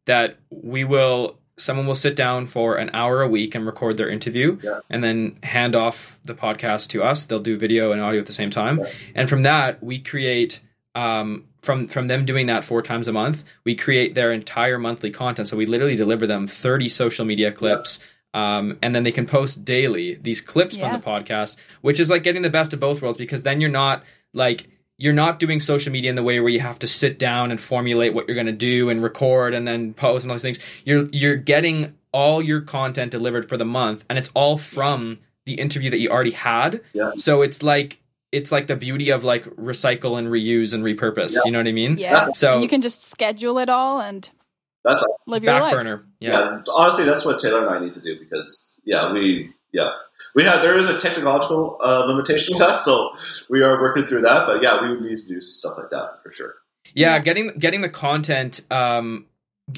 [0.07, 4.09] that we will someone will sit down for an hour a week and record their
[4.09, 4.81] interview Yeah.
[4.91, 8.33] and then hand off the podcast to us they'll do video and audio at the
[8.33, 8.87] same time Yeah.
[9.15, 10.61] and from that we create
[10.95, 15.11] um, from from them doing that four times a month we create their entire monthly
[15.11, 15.49] content.
[15.49, 17.99] So we literally deliver them 30 social media clips
[18.35, 20.91] um, and then they can post daily these clips Yeah.
[20.91, 23.71] from the podcast which is like getting the best of both worlds because then you're
[23.71, 24.03] not
[24.33, 27.51] like you're not doing social media in the way where you have to sit down
[27.51, 30.43] and formulate what you're going to do and record and then post and all these
[30.43, 30.61] things.
[30.85, 35.55] You're you're getting all your content delivered for the month and it's all from the
[35.55, 36.81] interview that you already had.
[36.93, 37.11] Yeah.
[37.17, 38.01] so it's like
[38.35, 41.41] it's like the beauty of like recycle and reuse and repurpose Yeah.
[41.47, 42.29] you know what i mean yeah.
[42.35, 44.31] so and you can just schedule it all and
[44.85, 45.31] that's awesome.
[45.33, 45.75] live your back life.
[45.77, 46.31] burner yeah.
[46.31, 46.63] yeah.
[46.73, 49.89] honestly that's what taylor and i need to do because yeah we yeah
[50.35, 53.11] we have there is a technological uh, limitation to us so
[53.51, 56.09] we are working through that but yeah we would need to do stuff like that
[56.23, 56.55] for sure
[56.95, 57.19] yeah Yeah.
[57.21, 59.29] getting getting the content um g-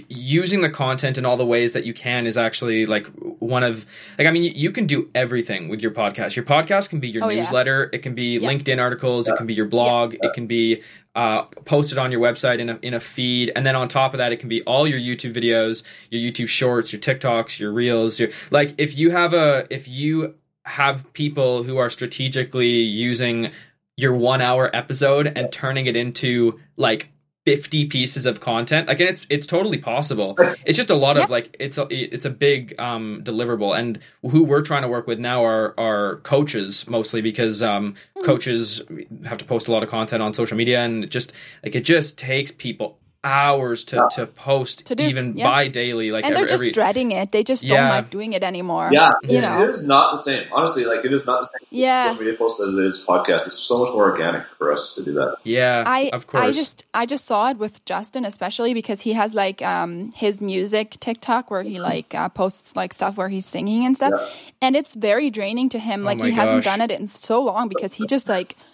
[0.09, 3.07] using the content in all the ways that you can is actually like
[3.39, 3.87] one of
[4.19, 6.35] like i mean you, you can do everything with your podcast.
[6.35, 7.43] Your podcast can be your Oh, yeah.
[7.43, 7.89] newsletter.
[7.93, 8.49] It can be Yeah.
[8.51, 9.29] linkedin articles.
[9.29, 9.35] Yeah.
[9.35, 10.15] it can be your blog.
[10.15, 10.83] It can be
[11.15, 13.51] uh, posted on your website in a, in a feed.
[13.57, 16.49] And then on top of that it can be all your youtube videos your youtube
[16.49, 21.63] shorts your tiktoks your reels your like if you have a if you have people
[21.63, 23.51] who are strategically using
[23.97, 27.09] your one hour episode and turning it into like
[27.47, 30.35] 50 pieces of content like it's it's totally possible
[30.67, 31.25] it's just a lot Yep.
[31.25, 35.07] of like it's a it's a big um deliverable and who we're trying to work
[35.07, 38.25] with now are are coaches mostly because um Mhm.
[38.25, 38.83] coaches
[39.25, 41.33] have to post a lot of content on social media and it just
[41.63, 44.09] like it just takes people hours to Yeah.
[44.17, 45.51] to post To do, even yeah.
[45.51, 47.33] by daily like and they're every, just every dreading it.
[47.33, 48.89] They just don't like doing it anymore.
[48.93, 49.63] Yeah, You it- know.
[49.63, 50.47] it is not the same.
[50.53, 51.69] Honestly, like it is not the same.
[51.71, 52.09] Yeah.
[52.09, 53.47] Social media posts as it is podcast.
[53.47, 55.37] It's so much more organic for us to do that.
[55.45, 59.13] yeah I of course I just I just saw it with Justin especially because he
[59.15, 63.47] has like um his music TikTok where he like uh, posts like stuff where he's
[63.47, 64.15] singing and stuff
[64.63, 67.43] and it's very draining to him Oh like my he hasn't done it in so
[67.43, 68.65] long because he just like Yeah.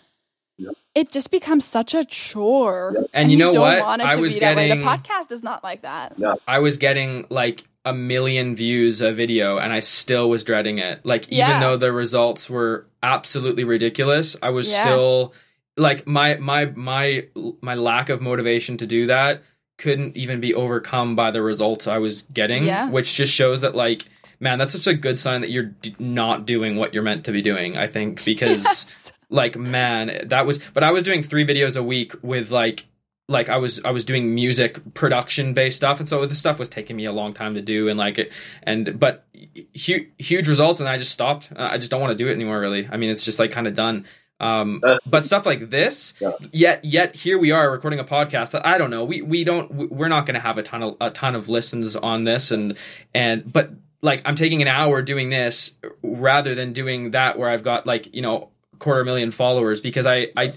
[0.95, 3.81] It just becomes such a chore And you know don't what?
[3.83, 4.69] want it I to was be that way.
[4.69, 6.15] the podcast is not like that
[6.47, 11.05] I was getting like a million views a video and I still was dreading it.
[11.05, 11.61] Like even Yeah.
[11.61, 14.83] though the results were absolutely ridiculous, I was Yeah.
[14.83, 15.35] still
[15.77, 17.25] like my my my
[17.61, 19.43] my lack of motivation to do that
[19.79, 22.89] couldn't even be overcome by the results I was getting, Yeah.
[22.91, 24.05] which just shows that like
[24.39, 27.31] man, that's such a good sign that you're d- not doing what you're meant to
[27.33, 29.02] be doing, I think, because Yes.
[29.33, 32.87] Like man that was but i was doing three videos a week with like
[33.29, 36.69] like i was i was doing music production based stuff and so the stuff was
[36.69, 38.31] taking me a long time to do and like it
[38.65, 39.25] and but
[39.73, 41.51] huge huge results and i just stopped.
[41.55, 42.87] Uh, i just don't want to do it anymore really.
[42.91, 44.05] I mean it's just like kind of done.
[44.41, 46.33] Um but stuff like this Yeah.
[46.51, 49.73] yet yet here we are recording a podcast that i don't know we we don't
[49.73, 52.51] we- we're not going to have a ton of a ton of listens on this
[52.51, 52.77] and
[53.15, 53.71] and but
[54.03, 58.13] like i'm taking an hour doing this rather than doing that where i've got like
[58.15, 58.49] you know
[58.83, 60.55] quarter million followers because I I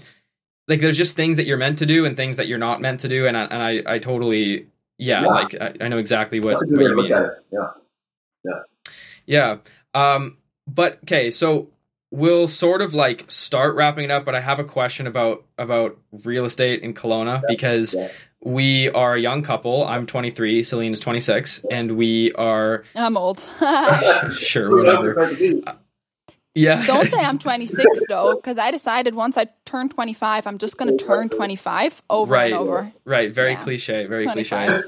[0.68, 3.00] like there's just things that you're meant to do and things that you're not meant
[3.00, 4.66] to do and I, and I I totally
[4.98, 5.26] yeah, Yeah.
[5.28, 7.12] like I, I know exactly what, That's what you mean.
[7.12, 7.32] at it.
[7.52, 8.60] Yeah.
[9.26, 9.56] Yeah.
[9.94, 11.68] Um but okay, so
[12.10, 15.98] we'll sort of like start wrapping it up but I have a question about about
[16.24, 18.10] real estate in Kelowna because yeah.
[18.42, 19.84] we are a young couple.
[19.84, 23.46] I'm 23, Celine is 26 and we are I'm old.
[24.38, 25.76] sure whatever.
[26.64, 26.80] What to do?
[26.82, 26.86] Yeah.
[26.86, 30.96] Don't say I'm 26 though, because I decided once I turn 25, I'm just gonna
[30.96, 32.52] turn 25 over Right.
[32.52, 32.92] and over.
[33.04, 33.62] Right, very Yeah.
[33.64, 34.68] cliche, very 25.
[34.68, 34.82] cliche.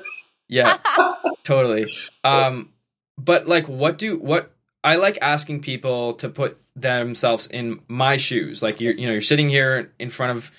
[0.49, 0.79] Yeah,
[1.45, 1.87] totally.
[2.25, 2.73] Um,
[3.19, 4.53] but like, what do what
[4.85, 8.63] I like asking people to put themselves in my shoes.
[8.63, 10.53] Like you're, you know, you're sitting here in front of,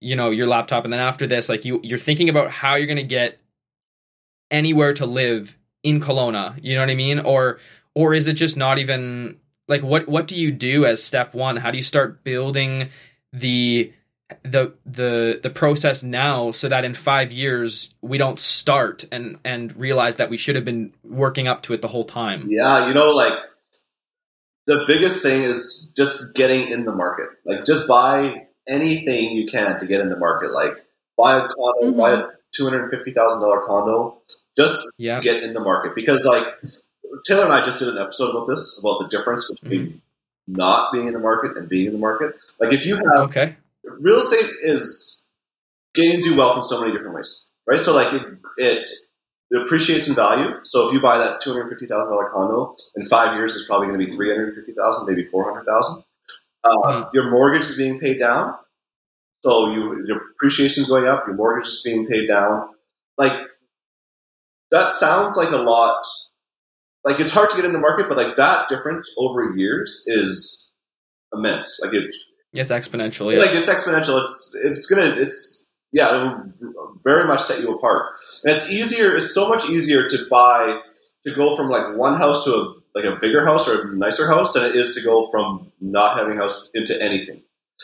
[0.00, 2.86] you know, your laptop, and then after this, like you, you're thinking about how you're
[2.86, 3.38] gonna get
[4.50, 6.58] anywhere to live in Kelowna.
[6.62, 7.18] You know what I mean?
[7.18, 7.58] Or,
[7.94, 10.08] or is it just not even like what?
[10.08, 11.56] What do you do as step one?
[11.56, 12.90] How do you start building
[13.32, 13.92] the
[14.42, 19.76] the the the process now so that in five years we don't start and and
[19.76, 22.94] realize that we should have been working up to it the whole time Yeah, you
[22.94, 23.34] know, like
[24.66, 27.28] the biggest thing is just getting in the market.
[27.44, 30.52] Like, just buy anything you can to get in the market.
[30.52, 30.72] Like,
[31.18, 31.98] buy a condo, Mhm.
[31.98, 32.22] buy a
[32.56, 34.22] two hundred fifty thousand dollar condo,
[34.56, 35.94] just yeah get in the market.
[35.94, 36.46] Because, like,
[37.26, 40.02] Taylor and I just did an episode about this about the difference between
[40.46, 42.34] not being in the market and being in the market.
[42.60, 45.22] Like, if you have okay real estate is
[45.94, 47.82] gains you wealth in so many different ways, right?
[47.82, 48.22] So like it,
[48.56, 48.90] it,
[49.50, 50.48] it appreciates in value.
[50.64, 53.66] So if you buy that two hundred fifty thousand dollar condo in five years, it's
[53.66, 56.04] probably going to be three hundred fifty thousand, maybe four hundred thousand.
[56.64, 58.54] Uh, Your mortgage is being paid down,
[59.42, 61.24] so you your appreciation is going up.
[61.26, 62.70] Your mortgage is being paid down.
[63.18, 63.38] Like
[64.70, 66.02] that sounds like a lot.
[67.04, 70.72] Like it's hard to get in the market, but like that difference over years is
[71.32, 71.78] immense.
[71.82, 72.14] Like it,
[72.52, 74.22] it's exponential yeah like it's exponential.
[74.22, 75.64] It's it's gonna it's
[75.94, 76.40] yeah,
[77.04, 78.06] very much set you apart.
[78.42, 79.14] And it's easier.
[79.14, 80.80] It's so much easier to buy
[81.24, 84.26] to go from like one house to a like a bigger house or a nicer
[84.26, 87.42] house than it is to go from not having a house into anything.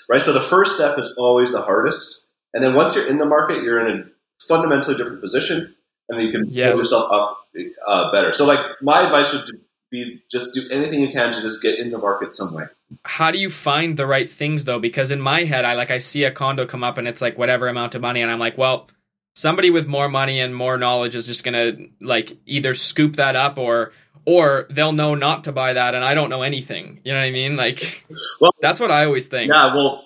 [0.08, 0.20] Right.
[0.20, 3.62] So the first step is always the hardest, and then once you're in the market,
[3.62, 4.04] you're in a
[4.48, 5.74] fundamentally different position,
[6.10, 6.68] and then you can Yeah.
[6.68, 7.38] build yourself up
[7.86, 8.32] uh, better.
[8.32, 9.48] So like my advice would
[9.90, 12.64] be just do anything you can to just get in the market some way.
[13.04, 15.98] how do you find the right things though because in my head i like i
[15.98, 18.56] see a condo come up and it's like whatever amount of money and i'm like
[18.58, 18.88] well
[19.34, 23.58] somebody with more money and more knowledge is just gonna like either scoop that up
[23.58, 23.90] or
[24.26, 27.24] or they'll know not to buy that and i don't know anything you know what
[27.26, 28.04] i mean like
[28.40, 29.74] Well- that's what i always think Yeah.
[29.74, 30.04] Well,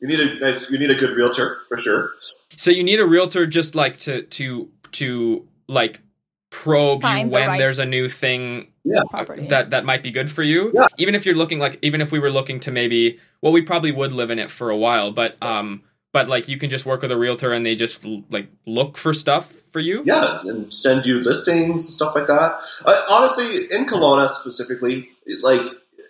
[0.00, 2.10] you need a nice, you need a good realtor for sure.
[2.56, 6.00] So you need a realtor just like to to to like
[6.50, 8.68] probe Find you the when right- there's a new thing
[9.10, 9.46] Property.
[9.46, 10.70] that that might be good for you.
[10.74, 10.86] Yeah.
[10.98, 13.92] Even if you're looking like even if we were looking to maybe well we probably
[13.92, 17.00] would live in it for a while, but um but like you can just work
[17.02, 20.02] with a realtor and they just like look for stuff for you.
[20.04, 22.60] Yeah, and send you listings and stuff like that.
[22.84, 25.08] Uh, honestly, in Kelowna specifically,
[25.40, 25.62] like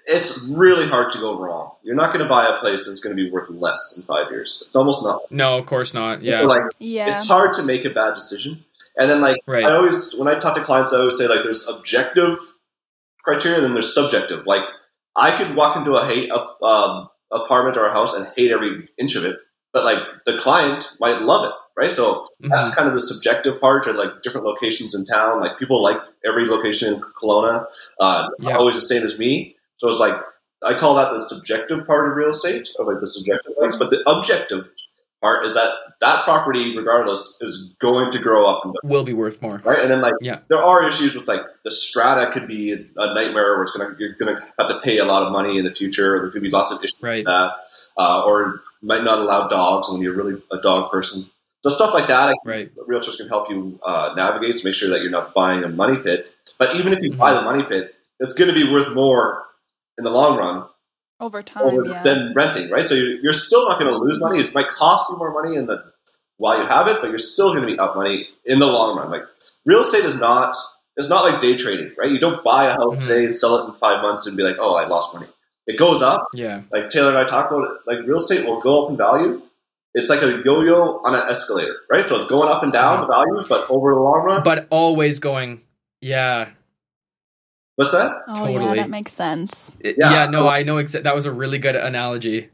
[0.06, 1.70] it's really hard to go wrong.
[1.84, 4.32] You're not going to buy a place that's going to be worth less in five
[4.32, 4.64] years.
[4.66, 5.30] It's almost not.
[5.30, 6.22] No, of course not.
[6.22, 6.40] Yeah.
[6.40, 7.06] Like Yeah.
[7.06, 8.64] it's hard to make a bad decision.
[8.98, 9.64] And then like Right.
[9.64, 12.38] I always when I talk to clients, I always say like there's objective
[13.24, 14.46] criteria and then there's subjective.
[14.46, 14.62] Like
[15.16, 18.88] I could walk into a hate a, um, apartment or a house and hate every
[18.98, 19.36] inch of it,
[19.72, 21.90] but like the client might love it, right?
[21.90, 22.50] So Mhm.
[22.50, 25.40] that's kind of the subjective part, or like different locations in town.
[25.40, 27.66] Like people like every location in Kelowna,
[28.00, 28.56] uh, Yeah.
[28.58, 29.56] always the same as me.
[29.76, 30.20] So it's like
[30.64, 33.76] I call that the subjective part of real estate, or like the subjective things.
[33.78, 34.68] But the objective
[35.20, 39.40] part is that that property, regardless, is going to grow up and Will be worth
[39.40, 39.62] more.
[39.64, 39.78] right.
[39.78, 40.40] And then like Yeah.
[40.48, 44.14] there are issues with like the strata could be a nightmare where it's gonna you're
[44.18, 46.14] gonna have to pay a lot of money in the future.
[46.14, 47.18] Or there could be lots of issues Right.
[47.18, 47.52] with that,
[47.98, 51.24] uh, or might not allow dogs when you're really a dog person.
[51.62, 52.72] So stuff like that, I Right.
[52.88, 55.96] realtors can help you uh, navigate to make sure that you're not buying a money
[55.98, 56.32] pit.
[56.58, 57.18] But even if you Mhm.
[57.18, 59.44] buy the money pit, it's going to be worth more
[59.96, 60.64] in the long run
[61.20, 62.02] Over time, over- yeah.
[62.02, 62.88] than renting, right?
[62.88, 64.40] So you're, you're still not going to lose money.
[64.40, 65.84] It might cost you more money in the
[66.42, 68.96] while you have it, but you're still going to be up money in the long
[68.98, 69.10] run.
[69.10, 69.22] Like
[69.64, 70.54] real estate is not
[70.96, 72.10] it's not like day trading, right?
[72.10, 73.06] You don't buy a house Mhm.
[73.06, 75.26] today and sell it in five months and be like, oh, I lost money.
[75.66, 76.26] It goes up.
[76.34, 76.62] Yeah.
[76.72, 77.74] Like Taylor and I talked about it.
[77.86, 79.40] Like real estate will go up in value.
[79.94, 82.06] It's like a yo-yo on an escalator, right?
[82.08, 85.18] So it's going up and down the values, but over the long run, But always
[85.18, 85.60] going.
[86.00, 86.48] Yeah.
[87.76, 88.12] what's that?
[88.28, 89.70] oh yeah, that makes sense.
[89.80, 90.24] It- Yeah, yeah.
[90.30, 90.76] no, so- I know.
[90.76, 92.50] Exa- that was a really good analogy.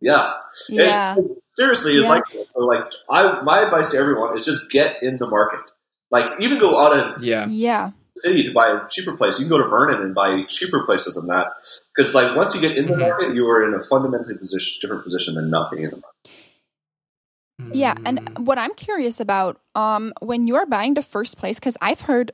[0.00, 0.32] Yeah,
[0.68, 1.16] Yeah.
[1.18, 1.24] It-
[1.60, 2.14] seriously, it's Yeah.
[2.14, 2.24] like
[2.56, 5.60] like I my advice to everyone is just get in the market.
[6.10, 7.46] Like even go out of Yeah.
[7.48, 7.90] yeah.
[8.16, 9.38] the city to buy a cheaper place.
[9.38, 11.46] You can go to Vernon and buy cheaper places than that.
[11.94, 13.00] Because like once you get in the Mhm.
[13.08, 17.76] market, you are in a fundamentally position different position than not being in the market.
[17.76, 18.02] Yeah, Mm.
[18.06, 22.30] and what I'm curious about, um, when you're buying the first place, because I've heard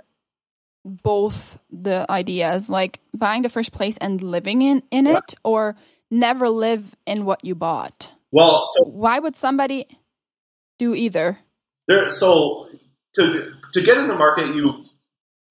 [0.85, 5.19] both the ideas, like buying the first place and living in in Yeah.
[5.19, 5.75] it, or
[6.11, 8.13] never live in what you bought.
[8.33, 9.87] Well, so Why would somebody
[10.79, 11.39] do either?
[11.89, 12.69] there so
[13.15, 14.85] to to get in the market, you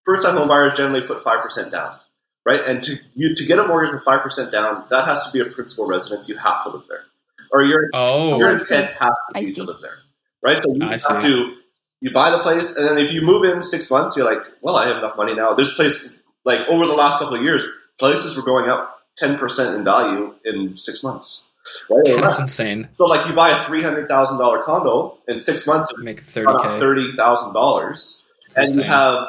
[0.05, 1.97] first time home buyers generally put five percent down.
[2.45, 2.61] Right?
[2.67, 5.39] And to you to get a mortgage with five percent down, that has to be
[5.47, 6.29] a principal residence.
[6.29, 7.05] You have to live there.
[7.51, 8.38] Or your Oh.
[8.38, 8.75] your I see.
[8.75, 9.53] intent has to I be see.
[9.55, 9.97] to live there,
[10.43, 10.61] right?
[10.61, 11.19] So you I have see.
[11.29, 11.55] to
[12.01, 14.75] you buy the place, and then if you move in six months, you're like, well,
[14.75, 15.53] I have enough money now.
[15.53, 17.65] This place, like over the last couple of years,
[17.97, 21.44] places were going up ten percent in value in six months,
[21.89, 22.21] right?
[22.21, 22.89] That's insane.
[22.91, 26.21] So like you buy a three hundred thousand dollar condo in six months, it's Make
[26.21, 28.23] thirty thousand dollars,
[28.56, 29.28] and you have.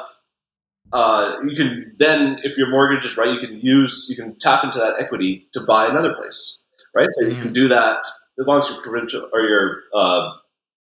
[0.92, 4.62] Uh, you can then, if your mortgage is right, you can use, you can tap
[4.64, 6.60] into that equity to buy another place,
[6.94, 7.08] right?
[7.10, 7.42] So you Mm.
[7.42, 8.06] can do that
[8.38, 10.30] as long as your provincial or your uh,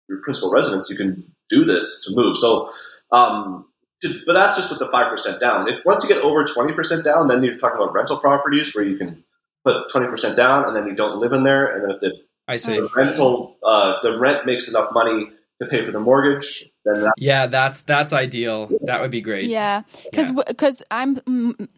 [0.09, 2.37] your principal residence, you can do this to move.
[2.37, 2.71] So,
[3.11, 3.65] um,
[4.01, 5.67] to, but that's just with the five percent down.
[5.67, 8.83] If once you get over twenty percent down, then you're talking about rental properties where
[8.83, 9.23] you can
[9.67, 12.11] put twenty percent down, and then you don't live in there, and then if the,
[12.47, 12.79] I see.
[12.79, 15.29] The rental, uh, if the rent makes enough money
[15.61, 18.69] to pay for the mortgage, then that, Yeah, that's that's ideal.
[18.83, 19.45] That would be great.
[19.45, 20.43] Yeah, because Yeah.
[20.47, 21.19] because I'm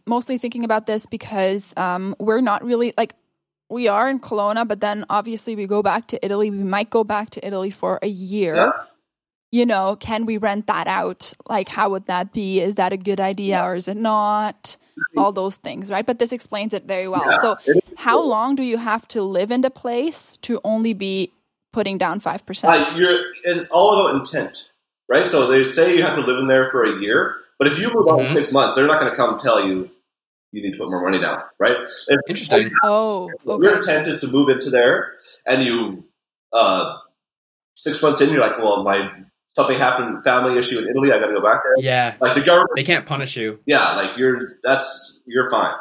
[0.06, 3.16] mostly thinking about this because um, we're not really like
[3.70, 6.50] we are in Kelowna, but then obviously we go back to Italy.
[6.50, 8.56] We might go back to Italy for a year.
[8.56, 8.72] Yeah.
[9.52, 11.34] You know, can we rent that out?
[11.48, 12.60] Like, how would that be?
[12.60, 14.78] Is that a good idea or is it not?
[15.18, 16.06] All those things, right?
[16.06, 17.24] But this explains it very well.
[17.26, 20.60] Yeah, so, it is how long do you have to live in the place to
[20.64, 21.32] only be
[21.74, 22.96] putting down five uh, percent?
[22.96, 24.72] you're it's all about intent,
[25.08, 25.26] right?
[25.26, 27.92] So they say you have to live in there for a year, but if you
[27.94, 28.34] move out in Mhm.
[28.34, 29.90] six months, they're not going to come tell you
[30.52, 31.78] you need to put more money down, right?
[32.08, 32.72] If, Interesting.
[32.84, 35.14] Oh, Your intent is to move into there,
[35.46, 36.06] and you
[36.52, 36.98] uh,
[37.76, 39.12] six months in, you're like, well, my
[39.60, 41.74] something happened, family issue in Italy, I got to go back there.
[41.84, 42.16] Yeah.
[42.22, 43.60] Like the government, They can't punish you.
[43.66, 45.74] yeah, like you're that's you're fine,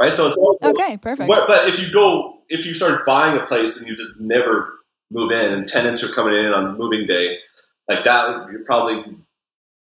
[0.00, 0.12] right?
[0.12, 1.28] So it's all Okay, perfect.
[1.28, 4.72] But, but if you go, if you start buying a place and you just never
[5.10, 7.38] move in, and tenants are coming in on moving day,
[7.88, 9.02] like that, you're probably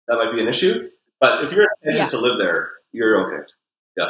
[0.07, 0.89] that might be an issue.
[1.19, 2.05] But if your intent Yeah.
[2.07, 3.43] to live there, you're okay.
[3.97, 4.09] Yeah.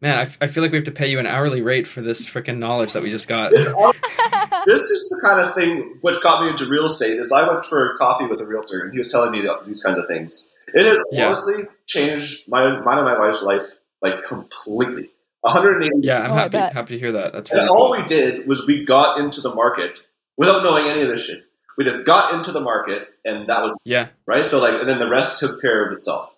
[0.00, 2.00] Man, I, f- I feel like we have to pay you an hourly rate for
[2.00, 3.52] this freaking knowledge that we just got.
[4.66, 7.18] It's all- this is the kind of thing which got me into real estate.
[7.20, 9.98] Is I went for coffee with a realtor, and he was telling me these kinds
[9.98, 10.50] of things.
[10.74, 11.26] It has Yeah.
[11.26, 13.64] honestly changed my mine and my wife's life
[14.02, 15.10] like completely.
[15.42, 15.90] 180.
[16.06, 17.32] Yeah, I'm Oh, happy happy to hear that.
[17.34, 19.98] That's And really all we did was we got into the market
[20.38, 21.44] without knowing any of this shit.
[21.76, 24.08] We just got into the market, and that was Yeah.
[24.26, 24.46] right.
[24.46, 26.30] So like, and then the rest took care of itself.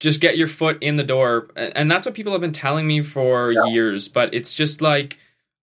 [0.00, 3.00] just get your foot in the door and that's what people have been telling me
[3.02, 3.66] for Yeah.
[3.66, 5.16] years but it's just like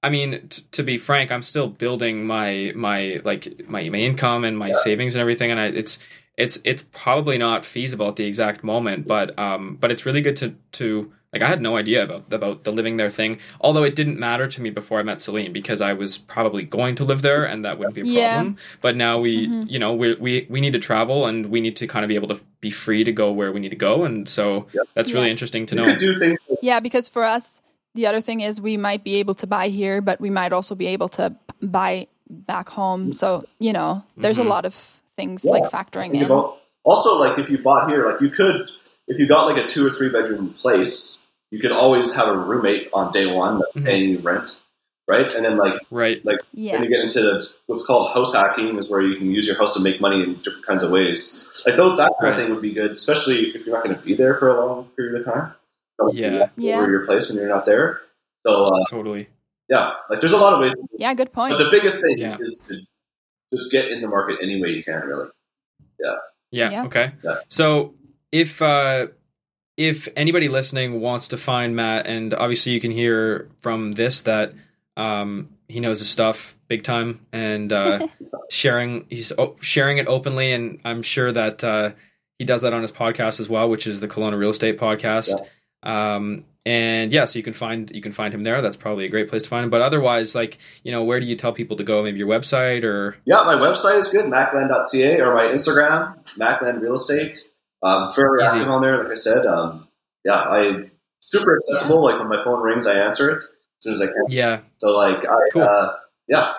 [0.03, 4.43] i mean t- to be frank i'm still building my my like my, my income
[4.43, 4.73] and my Yeah.
[4.83, 5.99] savings and everything and I, it's
[6.37, 10.35] it's it's probably not feasible at the exact moment but um but it's really good
[10.37, 13.37] to to like I had no idea about about the living there thing.
[13.61, 16.95] Although it didn't matter to me before I met Celine because I was probably going
[16.95, 18.33] to live there and that wouldn't be a Yeah.
[18.37, 18.57] problem.
[18.81, 19.69] But now we, Mhm.
[19.69, 22.15] you know, we we we need to travel and we need to kind of be
[22.15, 24.85] able to be free to go where we need to go, and so Yep.
[24.95, 25.31] that's really Yeah.
[25.33, 25.87] interesting to You know.
[25.89, 26.39] could do things.
[26.63, 27.61] Yeah, because for us,
[27.95, 30.75] the other thing is we might be able to buy here, but we might also
[30.75, 33.13] be able to buy back home.
[33.13, 34.45] So, you know, there's Mhm.
[34.45, 34.73] a lot of
[35.15, 36.23] things Yeah, like factoring in.
[36.23, 38.69] about- also, like if you bought here, like you could,
[39.07, 42.37] if you got like a two or three bedroom place, you could always have a
[42.37, 43.85] roommate on day one that's Mhm.
[43.85, 44.55] paying you rent,
[45.07, 45.33] right?
[45.33, 46.23] And then like Right.
[46.23, 46.73] like Yeah.
[46.73, 49.57] Then you get into the, what's called house hacking, is where you can use your
[49.57, 51.45] house to make money in different kinds of ways.
[51.65, 52.33] Like those, that kind Right.
[52.33, 54.65] of thing would be good, especially if you're not going to be there for a
[54.65, 55.53] long period of time.
[55.99, 56.49] So Yeah.
[56.55, 56.77] Yeah.
[56.77, 58.01] Over your place when you're not there.
[58.45, 59.27] So uh, Totally.
[59.69, 60.73] yeah, like there's a lot of ways.
[60.97, 61.57] Yeah, good point.
[61.57, 62.37] But the biggest thing Yeah.
[62.39, 62.75] is to
[63.53, 65.01] just get in the market any way you can.
[65.01, 65.29] Really.
[65.99, 66.15] Yeah.
[66.51, 66.85] Yeah.
[66.85, 67.11] Okay.
[67.23, 67.35] Yeah.
[67.49, 67.95] So
[68.31, 69.07] if uh,
[69.77, 74.53] if anybody listening wants to find Matt, and obviously you can hear from this that
[74.97, 78.07] um, he knows his stuff big time, and uh,
[78.49, 81.91] sharing he's oh, sharing it openly, and I'm sure that uh,
[82.37, 85.29] he does that on his podcast as well, which is the Kelowna Real Estate Podcast.
[85.83, 88.61] Um, and yeah, so you can find you can find him there.
[88.61, 89.69] That's probably a great place to find him.
[89.69, 92.03] But otherwise, like you know, where do you tell people to go?
[92.03, 96.79] Maybe your website or Yeah, my website is good, mattglen.ca, or my Instagram, Matt Glen
[96.79, 97.39] Real Estate.
[97.81, 98.57] Um, fairly Easy.
[98.57, 99.45] active on there, like I said.
[99.45, 99.87] Um,
[100.25, 100.89] yeah, I
[101.21, 102.03] super accessible.
[102.03, 103.47] Like when my phone rings, I answer it as
[103.79, 104.15] soon as I can.
[104.27, 105.63] yeah, So like, I, Cool.
[105.63, 105.93] uh,
[106.27, 106.53] yeah,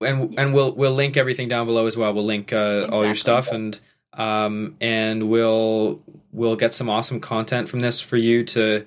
[0.00, 2.12] and and we'll we'll link everything down below as well.
[2.14, 3.78] We'll link uh, all your stuff and
[4.14, 6.02] um and we'll
[6.32, 8.84] we'll get some awesome content from this for you to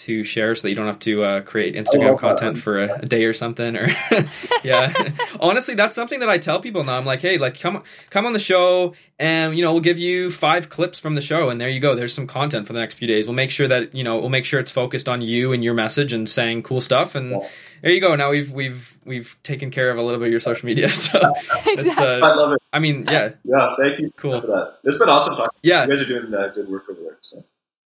[0.00, 2.28] to share so that you don't have to uh, create Instagram love that.
[2.28, 3.88] content for a, a day or something or
[4.64, 4.92] yeah
[5.40, 8.32] honestly that's something that I tell people now I'm like hey like come come on
[8.32, 11.68] the show and you know we'll give you five clips from the show and there
[11.68, 14.04] you go there's some content for the next few days we'll make sure that you
[14.04, 17.14] know we'll make sure it's focused on you and your message and saying cool stuff
[17.14, 17.48] and Yeah.
[17.82, 20.40] there you go now we've we've we've taken care of a little bit of your
[20.40, 21.18] social media so
[21.66, 22.04] exactly.
[22.04, 22.58] uh, I love it.
[22.72, 24.30] I mean, yeah, Yeah, thank you so Cool.
[24.32, 24.74] much for that.
[24.84, 25.58] It's been awesome talking.
[25.62, 25.82] yeah.
[25.84, 27.16] You guys are doing uh, good work over there.
[27.20, 27.38] So.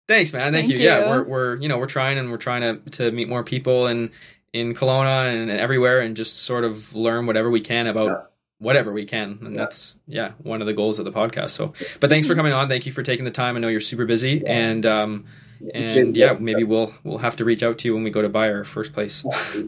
[0.08, 0.52] Thanks, man.
[0.52, 0.84] Thank, Thank you.
[0.84, 3.86] Yeah, we're we're you know we're trying and we're trying to to meet more people
[3.86, 4.10] and
[4.52, 8.16] in Kelowna and, everywhere and just sort of learn whatever we can about Yeah.
[8.58, 9.62] whatever we can, and Yeah.
[9.62, 11.50] that's yeah one of the goals of the podcast.
[11.50, 12.68] So, but thanks for coming on.
[12.68, 13.56] Thank you for taking the time.
[13.56, 15.24] I know you're super busy, and um
[15.72, 18.28] and yeah, maybe we'll we'll have to reach out to you when we go to
[18.28, 19.24] buy our first place.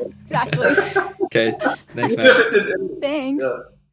[0.00, 0.66] exactly.
[1.24, 1.52] Okay,
[1.88, 2.30] thanks, man.
[3.00, 3.44] Thanks.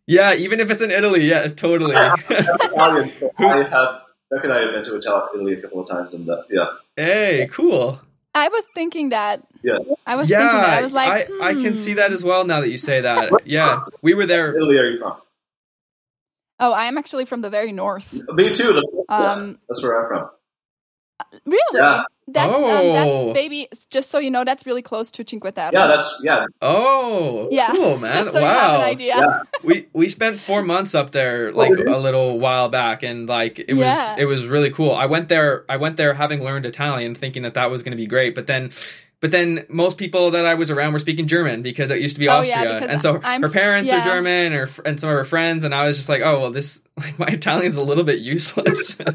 [0.07, 1.95] yeah, Yeah, even if it's in Italy, yeah, totally.
[2.77, 4.03] I'm so I have.
[4.32, 6.67] Beck and I have been to Ital- Italy a couple of times, and uh, yeah,
[6.95, 7.99] hey, cool.
[8.34, 9.41] I was thinking that.
[9.61, 9.77] yeah,
[10.07, 10.77] I was yeah, thinking that.
[10.77, 11.73] I was like, I, I can hmm.
[11.73, 13.29] see that as well now that you say that.
[13.29, 14.55] What Yeah, we were there.
[14.55, 15.17] Italy, are you from?
[16.61, 18.13] Oh, I am actually from the very north.
[18.34, 18.71] Me too.
[18.71, 20.29] That's, yeah, Um, that's where I'm from.
[21.45, 21.59] Really?
[21.79, 22.03] Yeah.
[22.27, 22.93] That's um, Oh.
[22.93, 23.67] that's baby.
[23.89, 25.71] Just so you know, that's really close to Cinque Terre.
[25.73, 26.45] Yeah, that's yeah.
[26.61, 28.13] Oh, Yeah, cool, man!
[28.13, 29.15] Just so wow, you have an idea.
[29.17, 29.39] Yeah.
[29.63, 33.73] we we spent four months up there like a little while back, and like it
[33.75, 34.11] Yeah.
[34.11, 34.91] was it was really cool.
[34.93, 35.65] I went there.
[35.67, 38.47] I went there having learned Italian, thinking that that was going to be great, but
[38.47, 38.71] then.
[39.22, 42.19] But then most people that I was around were speaking German because it used to
[42.19, 44.01] be Oh, yeah, Austria, and so I'm- her parents are.
[44.01, 46.82] German, or and some of her friends, and I was just like, oh well, this
[46.97, 48.97] like my Italian's a little bit useless.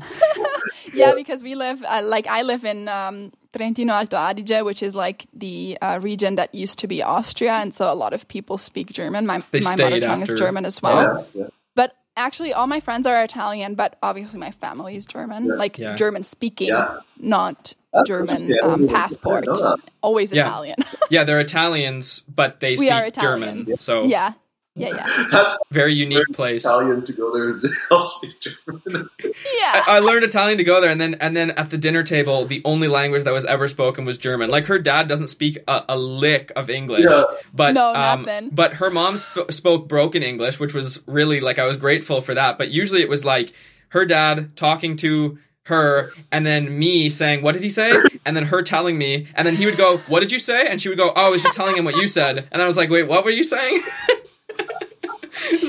[0.95, 4.95] Yeah, because we live uh, like I live in um, Trentino Alto Adige, which is
[4.95, 8.57] like the uh, region that used to be Austria, and so a lot of people
[8.57, 9.27] speak German.
[9.27, 11.27] My They my mother tongue after- is German as well.
[11.35, 11.49] yeah, yeah.
[11.75, 15.55] But actually, all my friends are Italian, but obviously my family is German, Yeah.
[15.57, 15.97] like Yeah.
[15.97, 17.01] German speaking, Yeah.
[17.19, 18.57] not That's German interesting.
[18.63, 19.45] I didn't um, passport.
[19.45, 19.79] didn't know that.
[20.03, 20.47] Always Yeah.
[20.47, 20.77] Italian.
[21.11, 23.81] yeah, they're Italians, but they We speak German, Italians.
[23.81, 24.35] so yeah,
[24.79, 26.63] yeah, yeah, That's very unique place.
[26.65, 29.09] Italian to go there and I'll speak German.
[29.25, 29.33] yeah.
[29.33, 32.45] I, I learned Italian to go there, and then and then at the dinner table,
[32.45, 34.51] the only language that was ever spoken was German.
[34.51, 37.25] Like her dad doesn't speak a, a lick of English, Yeah.
[37.55, 38.51] but No, um, nothing.
[38.51, 42.35] but her mom sp- spoke broken English, which was really like I was grateful for
[42.35, 42.59] that.
[42.59, 43.53] But usually it was like
[43.91, 47.93] her dad talking to her and then me saying what did he say
[48.25, 50.81] and then her telling me and then he would go what did you say and
[50.81, 52.77] she would go oh i was just telling him what you said and i was
[52.77, 53.81] like wait what were you saying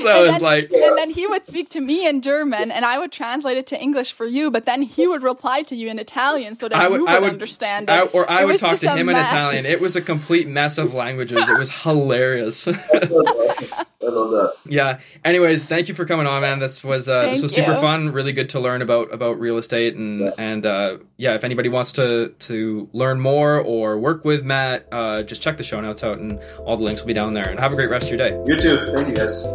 [0.00, 2.84] so And it's then- like and then he would speak to me in German, and
[2.86, 4.50] I would translate it to English for you.
[4.50, 7.10] But then he would reply to you in Italian, so that I would- you would,
[7.10, 7.92] I would- understand it.
[7.92, 9.16] I, or I It would talk to him in.
[9.16, 9.66] Italian.
[9.66, 11.46] It was a complete mess of languages.
[11.48, 12.66] It was hilarious.
[14.08, 14.54] I love that.
[14.64, 14.98] yeah.
[15.24, 16.58] Anyways, thank you for coming on, man.
[16.58, 17.80] This was uh, this Thank was super you.
[17.80, 18.12] fun.
[18.12, 20.30] Really good to learn about about real estate and Yeah.
[20.38, 21.34] and uh, yeah.
[21.34, 25.64] If anybody wants to to learn more or work with Matt, uh, just check the
[25.64, 27.48] show notes out, and all the links will be down there.
[27.48, 28.36] And have a great rest of your day.
[28.46, 28.86] You too.
[28.94, 29.46] Thank you guys.